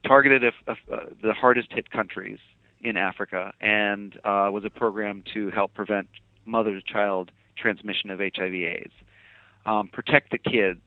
[0.06, 2.40] targeted a, a, uh, the hardest hit countries
[2.84, 6.08] in Africa and uh, was a program to help prevent
[6.46, 8.94] mother-to-child transmission of HIV/AIDS,
[9.66, 10.82] um, protect the kids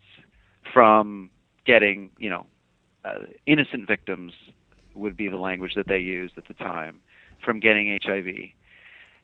[0.72, 1.30] from
[1.64, 2.46] getting, you know,
[3.04, 4.32] uh, innocent victims
[4.94, 7.00] would be the language that they used at the time
[7.44, 8.26] from getting HIV,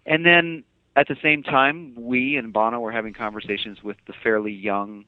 [0.06, 0.64] and then
[0.96, 5.04] at the same time, we and Bono were having conversations with the fairly young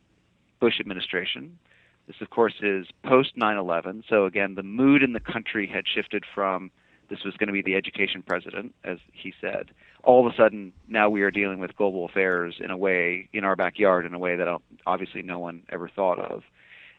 [0.60, 1.58] Bush administration.
[2.06, 4.04] This, of course, is post 9 11.
[4.08, 6.70] So, again, the mood in the country had shifted from
[7.08, 9.70] this was going to be the education president, as he said.
[10.02, 13.44] All of a sudden, now we are dealing with global affairs in a way, in
[13.44, 14.48] our backyard, in a way that
[14.86, 16.42] obviously no one ever thought of.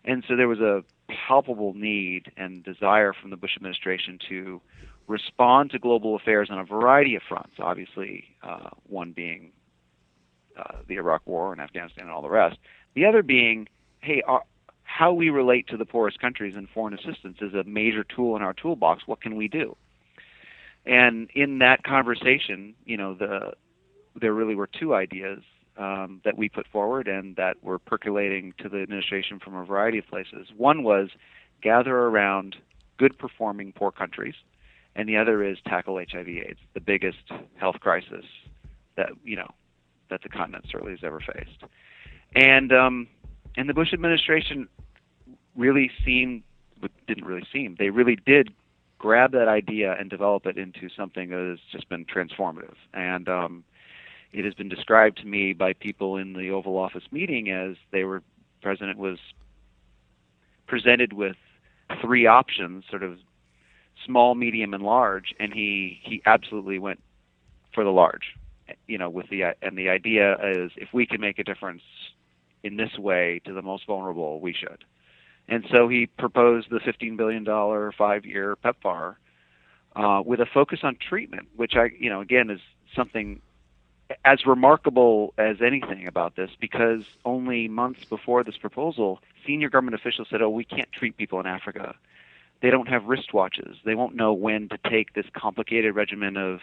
[0.04, 0.84] And so there was a
[1.28, 4.62] palpable need and desire from the Bush administration to
[5.08, 9.52] respond to global affairs on a variety of fronts, obviously, uh, one being
[10.58, 12.58] uh, the Iraq War and Afghanistan and all the rest,
[12.96, 13.68] the other being,
[14.02, 14.44] hey, our,
[14.84, 18.42] how we relate to the poorest countries in foreign assistance is a major tool in
[18.42, 19.04] our toolbox.
[19.06, 19.76] What can we do?
[20.86, 23.54] And in that conversation, you know, the
[24.20, 25.40] there really were two ideas
[25.78, 29.98] um, that we put forward and that were percolating to the administration from a variety
[29.98, 30.48] of places.
[30.56, 31.10] One was
[31.62, 32.56] gather around
[32.98, 34.36] good performing poor countries,
[34.96, 38.26] and the other is tackle HIV/AIDS, the biggest health crisis
[38.96, 39.50] that you know
[40.10, 41.64] that the continent certainly has ever faced
[42.36, 43.08] and um,
[43.56, 44.68] and the Bush administration
[45.56, 46.44] really seemed
[47.08, 48.54] didn't really seem they really did
[49.06, 53.64] grab that idea and develop it into something that has just been transformative and um,
[54.34, 58.04] it has been described to me by people in the Oval Office meeting as they
[58.04, 58.24] were
[58.64, 59.20] president was
[60.66, 61.36] presented with
[62.02, 63.20] three options sort of
[64.08, 67.00] small medium and large and he he absolutely went
[67.76, 68.34] for the large
[68.88, 71.84] you know with the and the idea is if we can make a difference
[72.64, 74.84] in this way to the most vulnerable, we should.
[75.48, 77.46] And so he proposed the $15 billion
[77.98, 79.16] five-year PEPFAR
[79.96, 82.60] uh, with a focus on treatment, which I, you know, again is
[82.96, 83.42] something
[84.24, 90.28] as remarkable as anything about this because only months before this proposal, senior government officials
[90.30, 91.96] said, "Oh, we can't treat people in Africa.
[92.62, 93.78] They don't have wristwatches.
[93.84, 96.60] They won't know when to take this complicated regimen of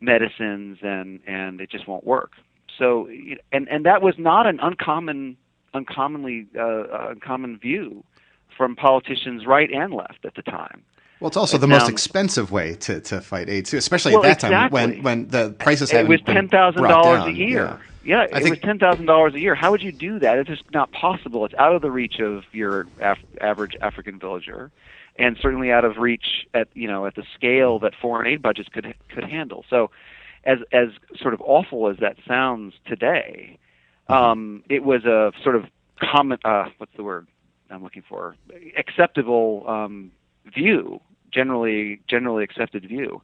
[0.00, 2.32] medicines, and and it just won't work."
[2.78, 3.08] So,
[3.52, 5.36] and and that was not an uncommon,
[5.74, 8.04] uncommonly uh, uncommon view
[8.56, 10.82] from politicians right and left at the time.
[11.20, 14.40] Well, it's also the most expensive way to, to fight AIDS, too, especially well, at
[14.40, 14.80] that exactly.
[14.80, 17.78] time when, when the prices had It was ten thousand dollars a year.
[18.04, 19.54] Yeah, yeah it think, was ten thousand dollars a year.
[19.54, 20.38] How would you do that?
[20.38, 21.46] It's just not possible.
[21.46, 24.70] It's out of the reach of your af- average African villager,
[25.18, 28.68] and certainly out of reach at you know at the scale that foreign aid budgets
[28.68, 29.64] could could handle.
[29.70, 29.90] So,
[30.44, 30.88] as as
[31.18, 33.58] sort of awful as that sounds today.
[34.08, 35.64] Um, it was a sort of
[36.00, 37.26] common uh, what's the word
[37.70, 38.36] I'm looking for
[38.76, 40.12] acceptable um,
[40.54, 41.00] view
[41.32, 43.22] generally generally accepted view.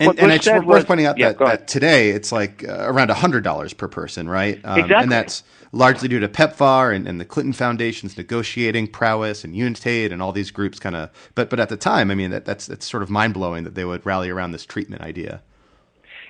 [0.00, 2.78] And, What and it's worth was- pointing out yeah, that, that today it's like uh,
[2.90, 4.60] around $100 per person, right?
[4.64, 5.02] Um, Exactly.
[5.04, 10.10] And that's largely due to PEPFAR and, and the Clinton Foundation's negotiating prowess and Unitaid
[10.10, 11.10] and all these groups kind of.
[11.36, 13.76] But but at the time, I mean, that, that's it's sort of mind blowing that
[13.76, 15.42] they would rally around this treatment idea.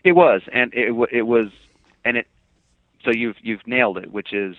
[0.02, 1.46] It was, and it it was,
[2.04, 2.26] and it.
[3.04, 4.56] So you've you've nailed it, which is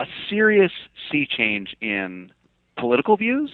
[0.00, 0.72] a serious
[1.10, 2.32] sea change in
[2.78, 3.50] political views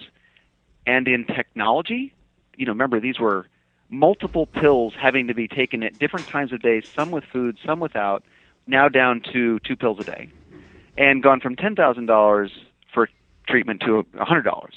[0.85, 2.13] and in technology.
[2.57, 3.47] You know, remember these were
[3.89, 7.79] multiple pills having to be taken at different times of day, some with food, some
[7.79, 8.23] without.
[8.67, 10.31] Now down to two pills a day,
[10.97, 12.51] and gone from ten thousand dollars
[12.93, 13.07] for
[13.47, 14.73] treatment to a hundred dollars.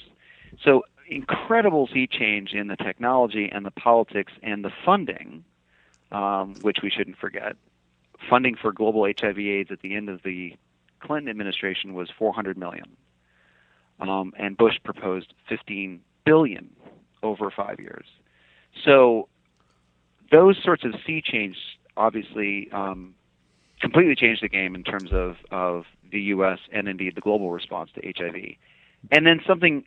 [0.63, 5.43] So incredible sea change in the technology and the politics and the funding
[6.11, 7.55] um, which we shouldn't forget.
[8.29, 10.55] Funding for global HIV/AIDS at the end of the
[10.99, 12.97] Clinton administration was 400 million,
[13.99, 16.69] um, and Bush proposed 15 billion
[17.23, 18.05] over five years.
[18.83, 19.29] So
[20.31, 21.55] those sorts of sea change
[21.97, 23.15] obviously um,
[23.79, 26.59] completely changed the game in terms of, of the U.S.
[26.71, 28.35] and indeed the global response to HIV.
[29.11, 29.85] And then something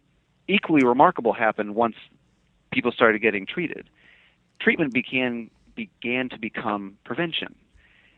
[0.48, 1.96] equally remarkable happened once
[2.70, 3.88] people started getting treated.
[4.60, 7.54] Treatment began began to become prevention.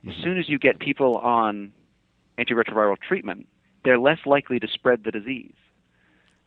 [0.07, 1.73] As soon as you get people on
[2.39, 3.47] antiretroviral treatment,
[3.85, 5.55] they're less likely to spread the disease.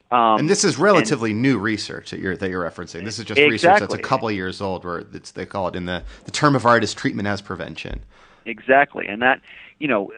[0.09, 3.03] Um, and this is relatively new research that you're that you're referencing.
[3.03, 5.75] This is just research that's a couple of years old, where it's, they call it
[5.75, 7.99] in the the term of art is treatment as prevention.
[8.45, 9.41] Exactly, and that
[9.79, 10.11] you know,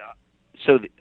[0.64, 0.92] so the,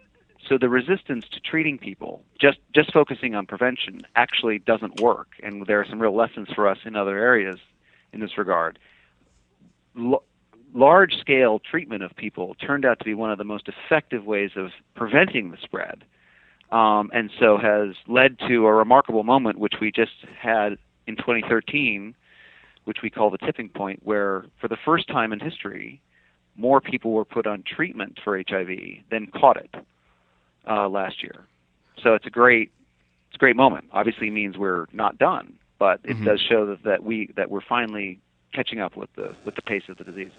[0.49, 5.67] so the resistance to treating people just just focusing on prevention actually doesn't work, and
[5.67, 7.59] there are some real lessons for us in other areas
[8.15, 8.79] in this regard.
[9.99, 10.25] L-
[10.75, 14.51] large scale treatment of people turned out to be one of the most effective ways
[14.57, 16.05] of preventing the spread,
[16.71, 22.15] um, and so has led to a remarkable moment which we just had in 2013,
[22.85, 26.01] which we call the tipping point, where for the first time in history
[26.57, 28.69] more people were put on treatment for HIV
[29.11, 29.75] than caught it
[30.69, 31.47] uh, last year.
[32.03, 32.71] So it's a great
[33.29, 33.87] it's a great moment.
[33.93, 38.19] Obviously means we're not done, but it does show that, that we that we're finally
[38.53, 40.33] catching up with the with the pace of the disease.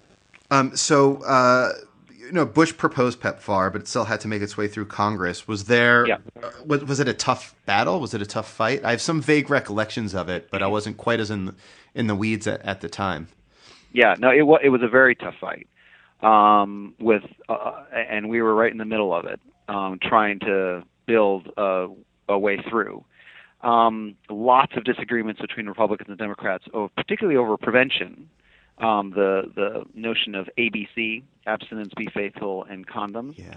[0.51, 1.73] Um, so, uh,
[2.17, 5.47] you know, Bush proposed PEPFAR, but it still had to make its way through Congress.
[5.47, 6.07] Was there?
[6.07, 6.17] Yeah.
[6.41, 7.99] uh, was, was it a tough battle?
[7.99, 8.83] Was it a tough fight?
[8.85, 11.55] I have some vague recollections of it, but I wasn't quite as in the,
[11.95, 13.27] in the weeds at, at the time.
[13.91, 15.67] Yeah, no, it was it was a very tough fight.
[16.21, 20.83] Um, with uh, and we were right in the middle of it, um, trying to
[21.07, 21.87] build a,
[22.27, 23.03] a way through.
[23.61, 28.29] Um, lots of disagreements between Republicans and Democrats, over, particularly over prevention.
[28.79, 33.37] Um, the the notion of ABC, abstinence, be faithful, and condoms.
[33.37, 33.55] Yeah.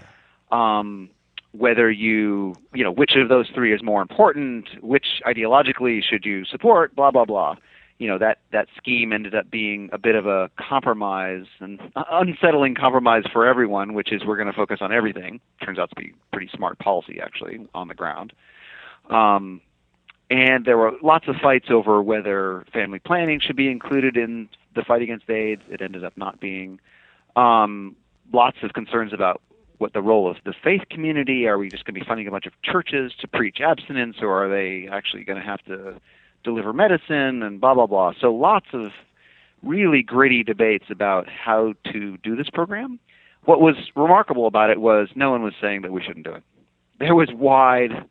[0.51, 1.09] Um,
[1.51, 6.45] whether you you know which of those three is more important, which ideologically should you
[6.45, 7.55] support, blah blah blah
[8.03, 12.75] you know that that scheme ended up being a bit of a compromise and unsettling
[12.75, 16.13] compromise for everyone which is we're going to focus on everything turns out to be
[16.31, 18.33] pretty smart policy actually on the ground
[19.09, 19.61] um,
[20.29, 24.83] and there were lots of fights over whether family planning should be included in the
[24.83, 25.61] fight against AIDS.
[25.69, 26.79] It ended up not being.
[27.35, 27.95] Um,
[28.31, 29.41] lots of concerns about
[29.77, 31.47] what the role of the faith community.
[31.47, 34.45] Are we just going to be funding a bunch of churches to preach abstinence, or
[34.45, 35.99] are they actually going to have to
[36.43, 38.13] deliver medicine and blah blah blah?
[38.19, 38.91] So lots of
[39.61, 42.99] really gritty debates about how to do this program.
[43.45, 46.43] What was remarkable about it was no one was saying that we shouldn't do it.
[46.99, 48.05] There was wide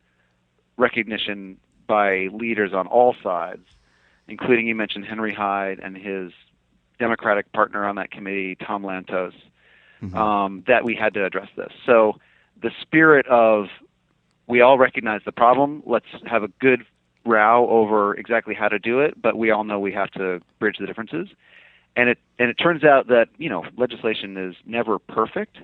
[0.76, 3.64] recognition by leaders on all sides,
[4.28, 6.32] including you mentioned Henry Hyde and his
[6.98, 9.32] Democratic partner on that committee, Tom Lantos,
[10.16, 11.72] um, that we had to address this.
[11.86, 12.18] So
[12.60, 13.66] the spirit of
[14.48, 15.82] we all recognize the problem.
[15.86, 16.84] Let's have a good
[17.24, 20.76] row over exactly how to do it, but we all know we have to bridge
[20.80, 21.28] the differences.
[21.94, 25.58] And it and it turns out that you know legislation is never perfect,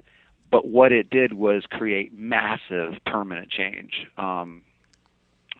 [0.50, 4.62] but what it did was create massive permanent change um,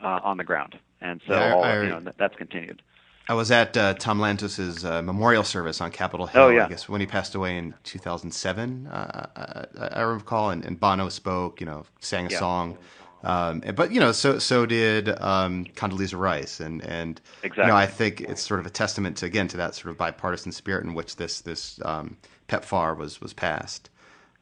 [0.03, 2.83] uh, on the ground, and so Yeah, I- all, I- you know that, that's continued.
[3.29, 6.43] I was at uh, Tom Lantos's uh, memorial service on Capitol Hill.
[6.45, 6.65] Oh, yeah.
[6.65, 11.11] I guess when he passed away in 2007, uh, I, I recall, and, and Bono
[11.11, 11.61] spoke.
[11.61, 12.39] You know, sang a Yeah.
[12.39, 12.79] song.
[13.25, 17.87] Um, but you know, so so did um, Condoleezza Rice, and and you know, I
[17.87, 20.95] think it's sort of a testament to again to that sort of bipartisan spirit in
[20.95, 22.17] which this this um,
[22.49, 23.91] PEPFAR was was passed.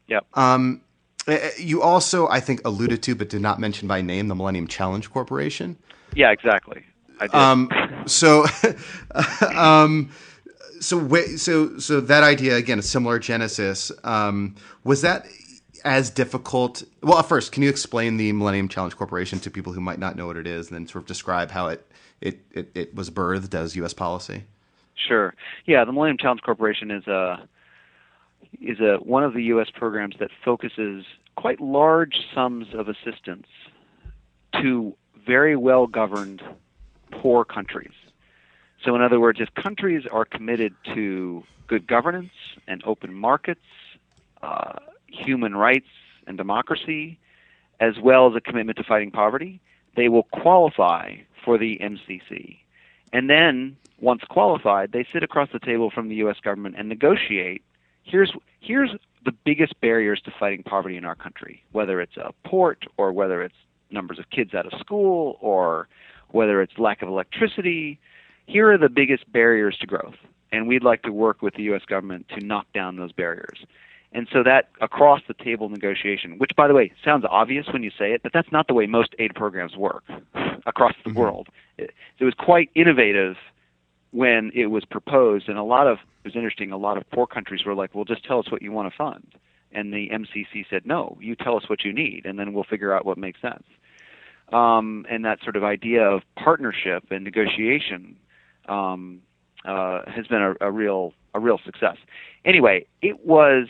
[0.09, 0.27] Yep.
[0.35, 0.83] Um,
[1.27, 4.69] eh, you also, I think, alluded to but did not mention by name the Millennium
[4.69, 5.77] Challenge Corporation.
[6.15, 6.85] yeah, exactly.
[7.21, 7.35] I did.
[7.35, 7.71] Um,
[8.07, 8.47] so,
[9.55, 10.11] um,
[10.81, 13.93] so wait, so so that idea again, a similar genesis.
[14.05, 14.55] Um,
[14.85, 15.27] was that?
[15.85, 16.83] as difficult?
[17.01, 20.27] Well, first, can you explain the Millennium Challenge Corporation to people who might not know
[20.27, 21.87] what it is, and then sort of describe how it
[22.21, 23.95] it, it, it was birthed as U.S.
[23.95, 24.45] policy?
[24.95, 25.35] Sure.
[25.67, 27.49] Yeah, the Millennium Challenge Corporation is a
[28.61, 29.69] is a one of the U.S.
[29.75, 31.05] programs that focuses
[31.37, 33.47] quite large sums of assistance
[34.61, 34.95] to
[35.27, 36.43] very well governed
[37.11, 37.93] poor countries.
[38.85, 42.33] So, in other words, if countries are committed to good governance
[42.69, 43.65] and open markets,
[44.43, 44.75] uh,
[45.09, 45.89] human rights
[46.27, 47.19] and democracy,
[47.81, 49.61] as well as a commitment to fighting poverty,
[49.97, 52.59] they will qualify for the MCC.
[53.13, 56.37] And then, once qualified, they sit across the table from the U.S.
[56.43, 57.63] government and negotiate.
[58.03, 58.91] Here's here's
[59.25, 63.43] the biggest barriers to fighting poverty in our country, whether it's a port or whether
[63.43, 63.55] it's
[63.91, 65.89] numbers of kids out of school or
[66.37, 67.99] whether it's lack of electricity.
[68.47, 70.15] Here are the biggest barriers to growth,
[70.53, 71.83] and we'd like to work with the U.S.
[71.89, 73.65] government to knock down those barriers.
[74.13, 77.91] And so that across the table negotiation, which by the way sounds obvious when you
[77.91, 80.05] say it, but that's not the way most aid programs work
[80.67, 81.19] across the mm-hmm.
[81.19, 81.49] world.
[81.77, 83.37] It, it was quite innovative
[84.13, 86.71] when it was proposed, and a lot of it was interesting.
[86.71, 88.97] A lot of poor countries were like, "Well, just tell us what you want to
[88.97, 89.35] fund,"
[89.73, 92.95] and the MCC said, "No, you tell us what you need, and then we'll figure
[92.95, 93.65] out what makes sense."
[94.53, 98.17] Um, and that sort of idea of partnership and negotiation
[98.69, 99.21] um,
[99.65, 101.97] uh, has been a, a real a real success.
[102.45, 103.67] Anyway, it was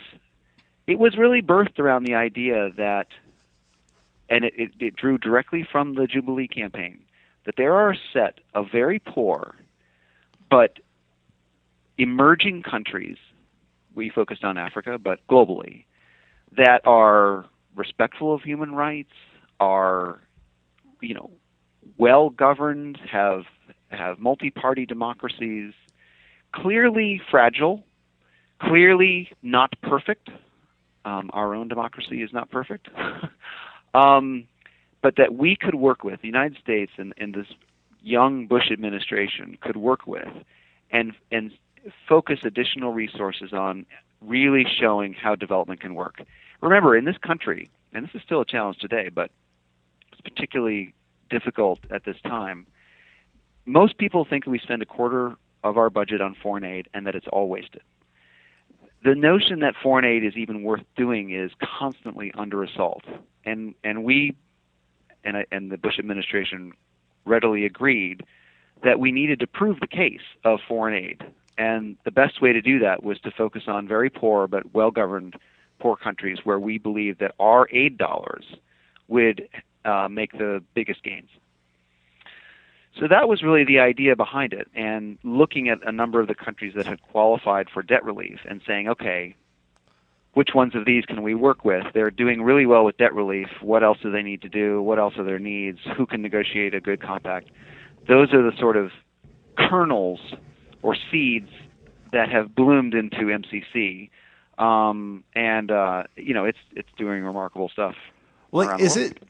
[0.85, 3.07] it was really birthed around the idea that,
[4.29, 6.99] and it, it, it drew directly from the Jubilee campaign,
[7.45, 9.55] that there are a set of very poor
[10.49, 10.79] but
[11.97, 13.17] emerging countries,
[13.95, 15.85] we focused on Africa, but globally,
[16.55, 19.13] that are respectful of human rights,
[19.59, 20.21] are,
[21.01, 21.31] you know,
[21.97, 23.43] well governed, have
[23.89, 25.73] have multi-party democracies,
[26.53, 27.83] clearly fragile,
[28.61, 30.29] clearly not perfect.
[31.05, 32.89] Um, our own democracy is not perfect,
[33.93, 34.45] um,
[35.01, 37.47] but that we could work with the United States and, and this
[38.01, 40.27] young Bush administration could work with
[40.91, 41.51] and and
[42.07, 43.85] focus additional resources on
[44.21, 46.21] really showing how development can work.
[46.61, 49.31] Remember, in this country, and this is still a challenge today, but
[50.17, 50.93] it's particularly
[51.29, 52.65] difficult at this time.
[53.65, 57.15] Most people think we spend a quarter of our budget on foreign aid and that
[57.15, 57.81] it's all wasted.
[59.03, 63.03] The notion that foreign aid is even worth doing is constantly under assault,
[63.45, 64.35] and and we
[65.23, 66.71] and and the Bush administration
[67.25, 68.23] readily agreed
[68.83, 71.23] that we needed to prove the case of foreign aid.
[71.57, 74.91] And the best way to do that was to focus on very poor but well
[74.91, 75.35] governed
[75.79, 78.45] poor countries where we believed that our aid dollars
[79.07, 79.47] would
[79.87, 81.29] uh, make the biggest gains.
[82.99, 86.35] So that was really the idea behind it, and looking at a number of the
[86.35, 89.35] countries that had qualified for debt relief and saying, okay,
[90.33, 91.85] which ones of these can we work with?
[91.93, 93.47] They're doing really well with debt relief.
[93.61, 94.81] What else do they need to do?
[94.81, 95.79] What else are their needs?
[95.95, 97.49] Who can negotiate a good compact?
[98.07, 98.91] those are the sort of
[99.57, 100.19] kernels
[100.81, 101.49] or seeds
[102.11, 104.09] that have bloomed into MCC,
[104.57, 107.95] um, and uh, you know it's it's doing remarkable stuff.
[108.51, 109.21] Well, is it?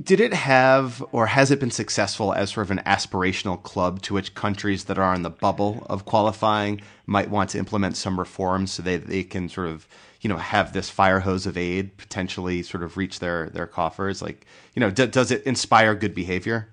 [0.00, 4.14] Did it have, or has it been successful as sort of an aspirational club to
[4.14, 8.70] which countries that are on the bubble of qualifying might want to implement some reforms
[8.70, 9.88] so they they can sort of
[10.20, 14.22] you know have this fire hose of aid potentially sort of reach their their coffers?
[14.22, 16.68] Like you know, d- does it inspire good behavior?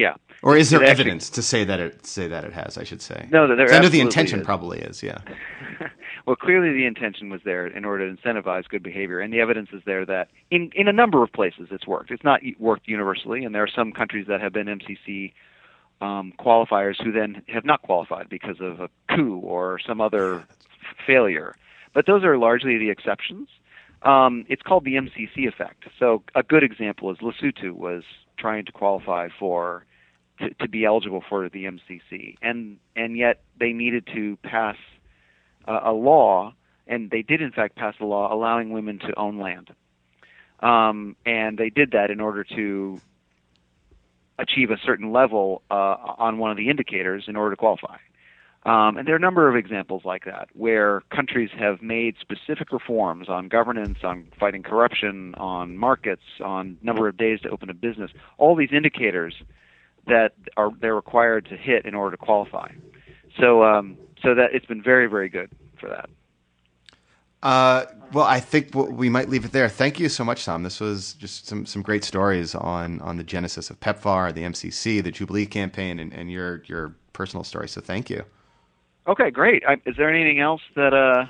[0.00, 0.14] Yeah.
[0.42, 2.78] Or is there evidence actually, to say that it say that it has?
[2.78, 3.28] I should say.
[3.30, 3.70] No, there.
[3.70, 4.46] I know the intention is.
[4.46, 5.02] probably is.
[5.02, 5.18] Yeah.
[6.26, 9.68] well, clearly the intention was there in order to incentivize good behavior, and the evidence
[9.74, 12.10] is there that in in a number of places it's worked.
[12.10, 15.34] It's not worked universally, and there are some countries that have been MCC
[16.00, 20.44] um, qualifiers who then have not qualified because of a coup or some other
[21.06, 21.54] failure.
[21.92, 23.48] But those are largely the exceptions.
[24.02, 25.84] Um, it's called the MCC effect.
[25.98, 28.04] So a good example is Lesotho was
[28.38, 29.84] trying to qualify for
[30.40, 34.76] to, to be eligible for the MCC, and and yet they needed to pass
[35.66, 36.54] uh, a law,
[36.86, 39.70] and they did in fact pass a law allowing women to own land,
[40.60, 43.00] um, and they did that in order to
[44.38, 47.96] achieve a certain level uh, on one of the indicators in order to qualify.
[48.64, 52.72] Um, and there are a number of examples like that where countries have made specific
[52.72, 57.74] reforms on governance, on fighting corruption, on markets, on number of days to open a
[57.74, 58.10] business.
[58.36, 59.34] All these indicators
[60.10, 62.70] that are they're required to hit in order to qualify.
[63.38, 65.50] So um, so that it's been very very good
[65.80, 66.10] for that.
[67.42, 69.68] Uh, well, I think we might leave it there.
[69.68, 70.62] Thank you so much, Tom.
[70.62, 75.02] This was just some, some great stories on, on the genesis of PEPFAR, the MCC,
[75.02, 77.68] the Jubilee campaign, and, and your your personal story.
[77.68, 78.24] So thank you.
[79.06, 79.62] Okay, great.
[79.66, 81.26] I, is there anything else that uh,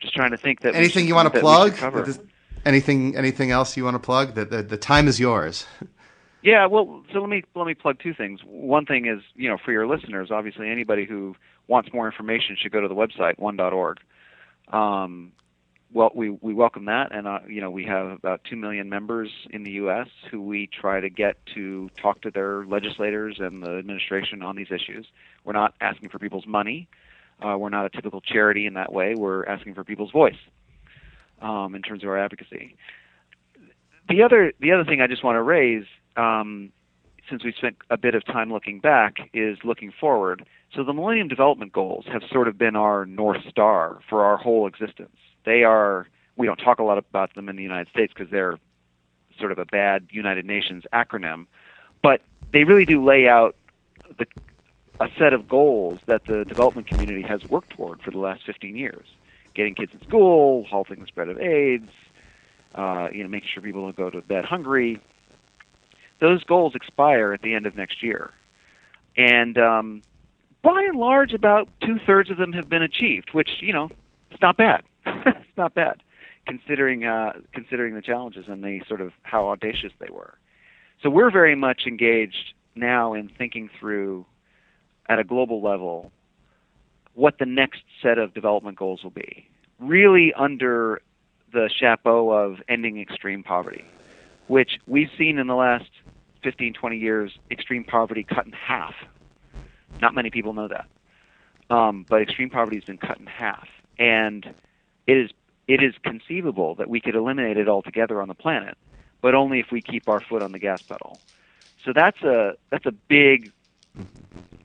[0.00, 1.78] just trying to think that anything you want to plug?
[2.66, 4.34] anything anything else you want to plug?
[4.34, 5.66] The, the the time is yours.
[6.42, 8.40] Yeah, well, so let me let me plug two things.
[8.44, 11.34] One thing is, you know, for your listeners, obviously, anybody who
[11.66, 13.98] wants more information should go to the website one.org.
[14.72, 15.32] Um,
[15.92, 19.30] well, we we welcome that, and uh, you know, we have about two million members
[19.50, 20.06] in the U.S.
[20.30, 24.70] who we try to get to talk to their legislators and the administration on these
[24.70, 25.06] issues.
[25.44, 26.88] We're not asking for people's money.
[27.42, 29.14] Uh, we're not a typical charity in that way.
[29.16, 30.38] We're asking for people's voice
[31.40, 32.76] um, in terms of our advocacy.
[34.08, 35.84] The other the other thing I just want to raise
[36.18, 36.72] um,
[37.30, 40.46] since we spent a bit of time looking back, is looking forward.
[40.74, 44.66] So the Millennium Development Goals have sort of been our north star for our whole
[44.66, 45.16] existence.
[45.44, 46.08] They are.
[46.36, 48.58] We don't talk a lot about them in the United States because they're
[49.38, 51.46] sort of a bad United Nations acronym,
[52.02, 53.56] but they really do lay out
[54.18, 54.26] the,
[55.00, 58.76] a set of goals that the development community has worked toward for the last 15
[58.76, 59.06] years:
[59.54, 61.90] getting kids in school, halting the spread of AIDS,
[62.74, 65.00] uh, you know, making sure people don't go to bed hungry,
[66.20, 68.32] those goals expire at the end of next year.
[69.16, 70.02] And um,
[70.62, 73.90] by and large, about two thirds of them have been achieved, which you know,
[74.30, 74.82] it's not bad.
[75.06, 76.02] it's not bad,
[76.46, 80.34] considering uh, considering the challenges and the sort of how audacious they were.
[81.02, 84.26] So we're very much engaged now in thinking through,
[85.08, 86.12] at a global level,
[87.14, 89.48] what the next set of development goals will be.
[89.78, 91.00] Really under
[91.52, 93.84] the chapeau of ending extreme poverty,
[94.48, 95.90] which we've seen in the last
[96.48, 98.94] 15, 20 years, extreme poverty cut in half.
[100.00, 100.86] Not many people know that.
[101.68, 103.68] Um, but extreme poverty has been cut in half.
[103.98, 104.46] And
[105.06, 105.30] it is,
[105.66, 108.78] it is conceivable that we could eliminate it altogether on the planet,
[109.20, 111.20] but only if we keep our foot on the gas pedal.
[111.84, 113.52] So that's a, that's a big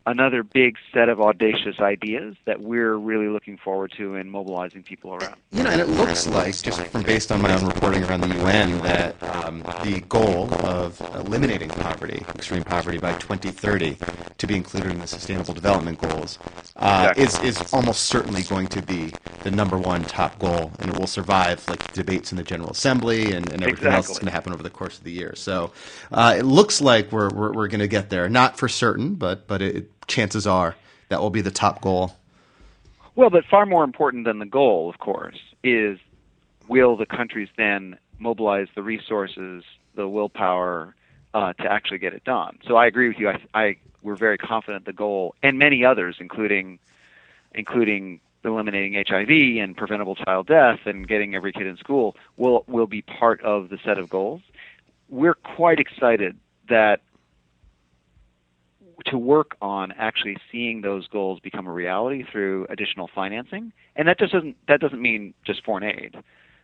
[0.05, 5.13] another big set of audacious ideas that we're really looking forward to in mobilizing people
[5.13, 5.35] around.
[5.51, 8.35] You know, and it looks like, just from based on my own reporting around the
[8.39, 13.97] UN, that um, the goal of eliminating poverty, extreme poverty, by 2030
[14.37, 16.37] to be included in the Sustainable Development Goals
[16.75, 17.47] uh, exactly.
[17.47, 21.07] is is almost certainly going to be the number one top goal, and it will
[21.07, 23.95] survive like debates in the General Assembly and, and everything exactly.
[23.95, 25.35] else that's going to happen over the course of the year.
[25.35, 25.71] So
[26.11, 29.47] uh, it looks like we're we're, we're going to get there, not for certain, but
[29.47, 30.75] but it, chances are
[31.09, 32.15] that will be the top goal.
[33.15, 35.99] Well, but far more important than the goal, of course, is
[36.67, 39.63] will the countries then mobilize the resources,
[39.95, 40.95] the willpower
[41.33, 42.57] uh, to actually get it done?
[42.67, 43.29] So I agree with you.
[43.29, 46.79] I, I we're very confident the goal, and many others, including
[47.53, 49.29] including eliminating HIV
[49.61, 53.69] and preventable child death and getting every kid in school, will will be part of
[53.69, 54.41] the set of goals.
[55.09, 56.37] We're quite excited
[56.69, 57.01] that
[59.05, 64.19] to work on actually seeing those goals become a reality through additional financing, and that
[64.19, 66.15] just doesn't that doesn't mean just foreign aid.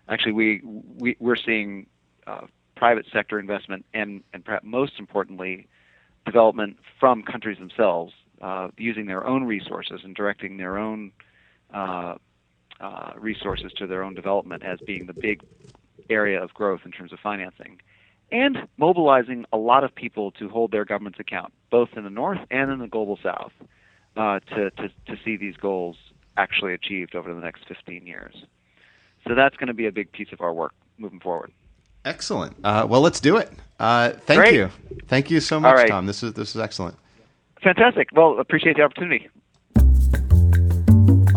[0.07, 0.61] Actually, we,
[0.97, 1.87] we we're seeing
[2.27, 2.41] uh,
[2.75, 5.67] private sector investment and and perhaps most importantly,
[6.25, 11.11] development from countries themselves uh, using their own resources and directing their own
[11.73, 12.15] uh,
[12.79, 15.43] uh resources to their own development as being the big
[16.09, 17.79] area of growth in terms of financing.
[18.31, 22.39] And mobilizing a lot of people to hold their governments account, both in the North
[22.51, 23.51] and in the global South,
[24.17, 25.97] uh, to, to, to see these goals
[26.37, 28.33] actually achieved over the next 15 years.
[29.27, 31.51] So that's going to be a big piece of our work moving forward.
[32.05, 32.55] Excellent.
[32.63, 33.51] Uh, well, let's do it.
[33.79, 34.53] Uh, thank Great.
[34.53, 34.69] you.
[35.07, 35.89] Thank you so much, right.
[35.89, 36.05] Tom.
[36.05, 36.95] This is this is excellent.
[37.61, 38.09] Fantastic.
[38.13, 39.27] Well, appreciate the opportunity.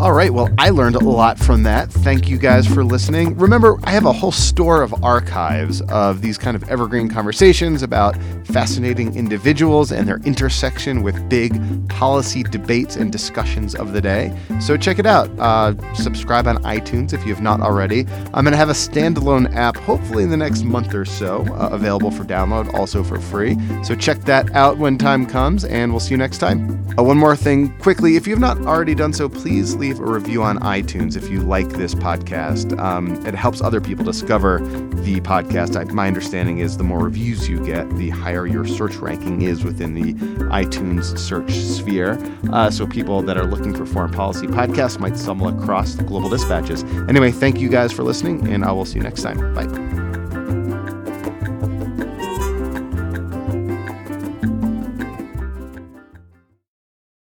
[0.02, 1.88] All right, well, I learned a lot from that.
[1.88, 3.38] Thank you guys for listening.
[3.38, 8.16] Remember, I have a whole store of archives of these kind of evergreen conversations about
[8.44, 11.52] fascinating individuals and their intersection with big
[11.88, 14.36] policy debates and discussions of the day.
[14.60, 15.30] So check it out.
[15.38, 18.04] Uh, subscribe on iTunes if you have not already.
[18.34, 21.68] I'm going to have a standalone app, hopefully in the next month or so, uh,
[21.70, 23.56] available for download, also for free.
[23.84, 26.84] So check that out when time comes, and we'll see you next time.
[26.98, 30.08] Uh, one more thing quickly if you have not already done so, please leave leave
[30.08, 32.78] a review on iTunes if you like this podcast.
[32.78, 35.76] Um, it helps other people discover the podcast.
[35.76, 39.64] I, my understanding is the more reviews you get, the higher your search ranking is
[39.64, 40.14] within the
[40.44, 42.18] iTunes search sphere.
[42.50, 46.84] Uh, so people that are looking for foreign policy podcasts might stumble across Global Dispatches.
[47.08, 49.54] Anyway, thank you guys for listening, and I will see you next time.
[49.54, 49.91] Bye.